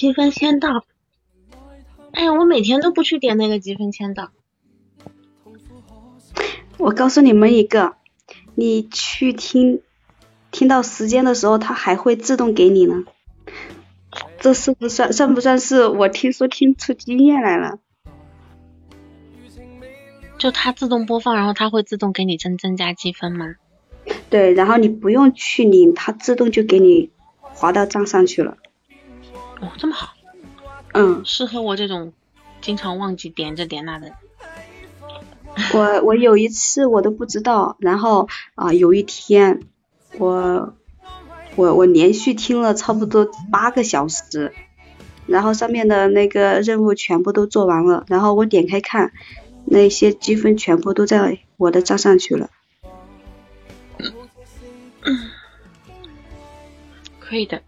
[0.02, 0.84] 积分签到。
[2.10, 4.32] 哎，我每天都不去点那个积分签到。
[6.76, 7.94] 我告诉你们一个，
[8.56, 9.80] 你去听。
[10.50, 13.04] 听到时间的时候，它还会自动给你呢。
[14.40, 17.78] 这是不算算不算是我听说听出经验来了？
[20.36, 23.54] 就它自动播放，然后它会自动给你增增加积分吗？
[24.28, 28.56] 对，然后你不用去领，它自动就给你划到账上去了。
[29.62, 30.12] 哦，这么好。
[30.92, 32.12] 嗯，适合我这种
[32.60, 34.12] 经常忘记点这点那的。
[35.72, 39.62] 我我有一次我都不知道，然后啊、呃、有一天。
[40.18, 40.74] 我
[41.56, 44.52] 我我连续听了差不多八个小时，
[45.26, 49.10] 然后上面的那个任务全部都做完了，然后我点开看，
[49.64, 52.50] 那些积分全部都在我的账上去了。
[57.18, 57.62] 可以的。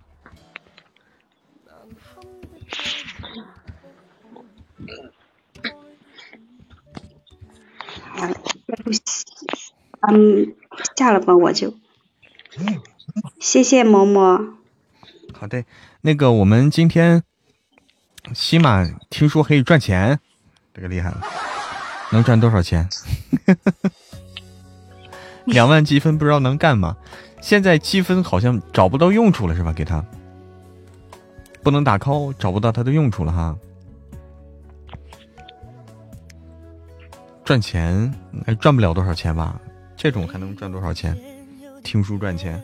[8.77, 9.03] 不行
[10.09, 10.55] 嗯，
[10.97, 11.75] 下了吧，我就。
[13.41, 14.55] 谢谢嬷嬷。
[15.33, 15.65] 好的，
[16.03, 17.23] 那个我们今天
[18.33, 20.19] 西马听说可以赚钱，
[20.73, 21.21] 这个厉害了，
[22.13, 22.89] 能赚多少钱？
[25.45, 26.97] 两万积分不知道能干嘛？
[27.43, 29.73] 现在积分好像找不到用处了，是吧？
[29.73, 30.03] 给他
[31.63, 33.57] 不能打 call，找不到它的用处了哈。
[37.45, 38.11] 赚钱
[38.47, 39.61] 还赚不了多少钱吧？
[39.95, 41.15] 这种还能赚多少钱？
[41.83, 42.63] 听书赚钱。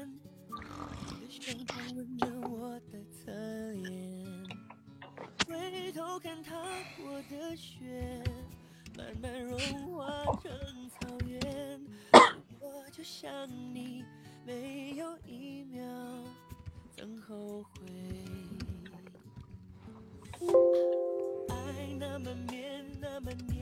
[21.99, 23.60] 那么绵，那么黏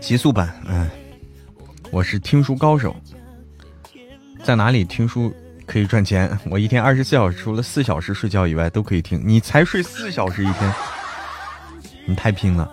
[0.00, 0.88] 极速版，哎，
[1.90, 2.94] 我是听书高手，
[4.44, 5.34] 在哪里听书
[5.66, 6.38] 可以赚钱？
[6.48, 9.20] 我一天二十四小时，除了四小时睡觉以外都可以听。
[9.24, 10.72] 你才睡四小时一天，
[12.06, 12.70] 你太拼了！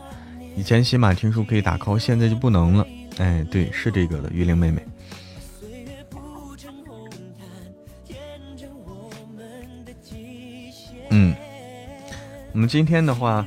[0.56, 2.88] 以前起码听书可以打 call，现在就不能了。
[3.18, 4.86] 哎，对，是这个的，玉玲妹妹。
[12.54, 13.46] 我们今天的话。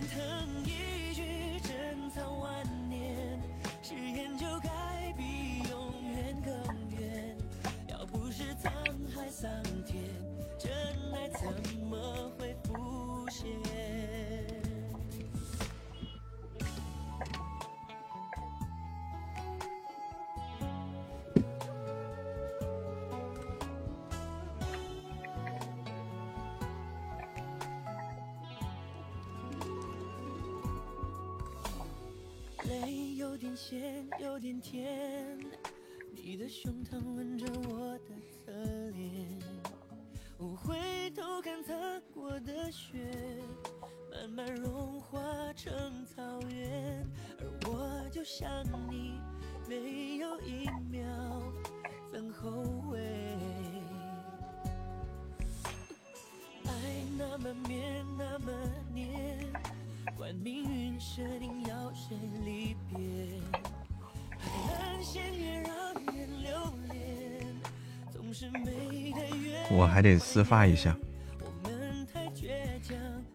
[70.12, 70.94] 得私发一下，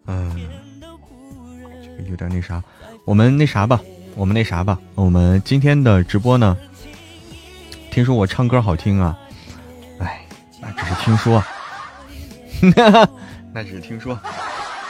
[0.06, 0.34] 嗯，
[2.08, 2.62] 有点那啥，
[3.04, 3.80] 我们那啥吧，
[4.14, 6.56] 我们那啥吧，我们今天的直播呢，
[7.90, 9.18] 听说我唱歌好听啊，
[9.98, 10.24] 哎，
[10.60, 11.44] 那只是听说，
[13.52, 14.18] 那只是听说，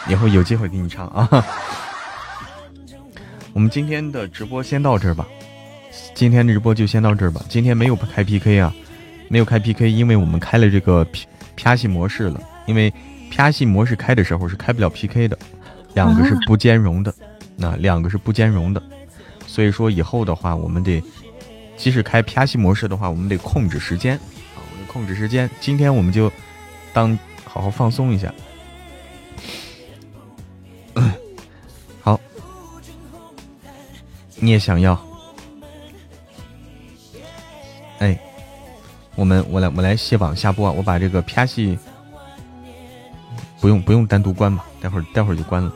[0.09, 1.29] 以后有机会给你唱啊。
[3.53, 5.27] 我们今天的直播先到这儿吧，
[6.15, 8.73] 今天的直播就先到这儿吧，今天没有开 PK 啊，
[9.29, 11.27] 没有开 PK，因为我们开了这个 P。
[11.57, 12.93] P 戏模式了，因为
[13.31, 15.39] P 戏模式开的时候是开不了 PK 的，
[15.95, 17.15] 两个是不兼容的，
[17.57, 18.83] 那两个是不兼容的，
[19.47, 21.03] 所以说以后的话，我们得
[21.77, 25.49] 即使开 P 戏模式的话，我们得控制时间啊，我们控制时间。
[25.61, 26.31] 今天我们就
[26.93, 28.33] 当好好放松一下。
[32.03, 32.21] 好，
[34.37, 35.01] 你也想要？
[37.99, 38.19] 哎。
[39.15, 41.79] 我们我来我来卸榜下播，我把这个啪戏
[43.61, 45.73] 不用不用单独关吧，待会儿待会儿就关了。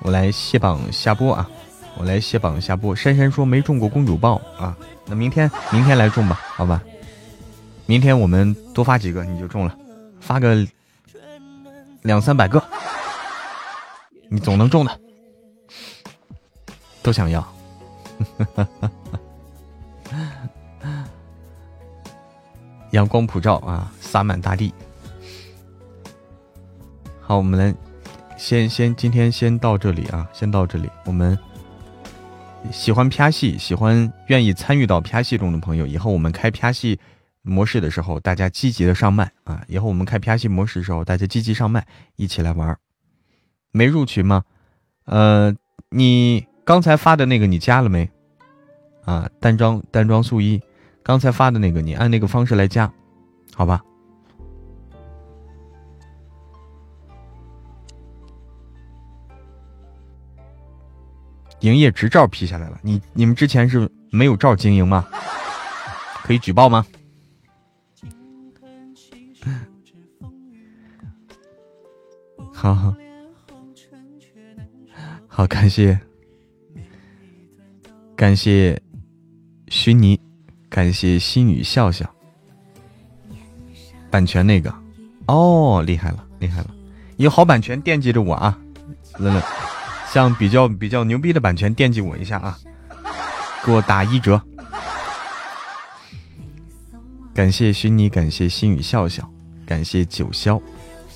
[0.00, 1.48] 我来卸榜下播啊，
[1.96, 2.94] 我来卸榜下播。
[2.94, 4.76] 珊珊说没中过公主抱啊，
[5.06, 6.82] 那明天明天来中吧，好吧？
[7.86, 9.74] 明天我们多发几个你就中了，
[10.20, 10.66] 发个
[12.02, 12.62] 两三百个，
[14.28, 15.00] 你总能中的，
[17.02, 17.40] 都想要。
[17.40, 19.20] 哈哈哈哈
[22.92, 24.72] 阳光普照啊，洒满大地。
[27.20, 27.74] 好，我们来
[28.36, 30.88] 先先今天先到这里啊，先到这里。
[31.04, 31.38] 我们
[32.72, 36.98] 喜欢啪戏，喜欢愿意参与到啪戏中的朋友，以后我们开啪戏
[37.42, 39.62] 模式的时候，大家积极的上麦啊。
[39.68, 41.86] 以后我们开啪戏模式的时候，大家积极上麦，
[42.16, 42.76] 一起来玩。
[43.70, 44.44] 没入群吗？
[45.04, 45.54] 呃，
[45.90, 48.08] 你刚才发的那个你加了没？
[49.04, 50.60] 啊，单装单装素衣。
[51.08, 52.92] 刚才发的那个，你按那个方式来加，
[53.54, 53.82] 好吧？
[61.60, 65.08] 营业执照批下来了，你你们之前是没有照经营吗？
[66.22, 66.84] 可以举报吗？
[72.52, 72.94] 好好
[75.26, 75.98] 好，感谢
[78.14, 78.78] 感谢
[79.68, 80.20] 虚拟。
[80.68, 82.08] 感谢心语笑笑，
[84.10, 84.72] 版权那个，
[85.26, 86.70] 哦，厉害了，厉害了，
[87.16, 88.58] 有好版权惦记着我啊，
[89.18, 89.42] 乐乐，
[90.12, 92.58] 像比较比较牛逼的版权惦记我一下啊，
[93.64, 94.40] 给我打一折。
[97.34, 99.28] 感谢虚拟，感谢心语笑笑，
[99.64, 100.60] 感谢九霄，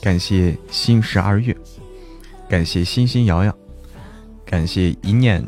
[0.01, 1.57] 感谢心十二月，
[2.49, 3.55] 感谢心心瑶瑶，
[4.47, 5.45] 感谢一念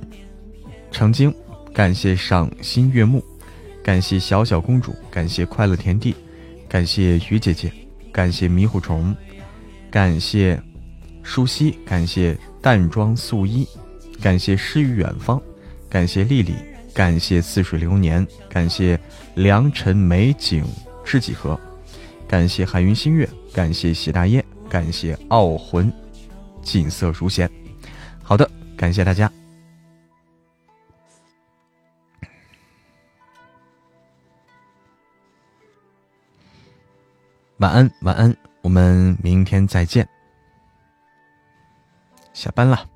[0.90, 1.32] 成精，
[1.72, 3.24] 感谢赏心悦目。
[3.84, 6.16] 感谢小小公主，感谢快乐田地，
[6.66, 7.70] 感谢鱼姐姐，
[8.10, 9.14] 感谢迷糊虫，
[9.90, 10.58] 感谢
[11.22, 13.68] 舒希，感谢淡妆素衣，
[14.22, 15.38] 感谢诗与远方，
[15.90, 16.54] 感谢丽丽，
[16.94, 18.98] 感谢似水流年，感谢
[19.34, 20.64] 良辰美景
[21.04, 21.60] 知几何，
[22.26, 25.92] 感谢海云新月，感谢喜大爷，感谢傲魂
[26.62, 27.48] 锦瑟如弦。
[28.22, 29.30] 好的，感谢大家。
[37.58, 40.08] 晚安，晚安，我们明天再见。
[42.32, 42.93] 下班了。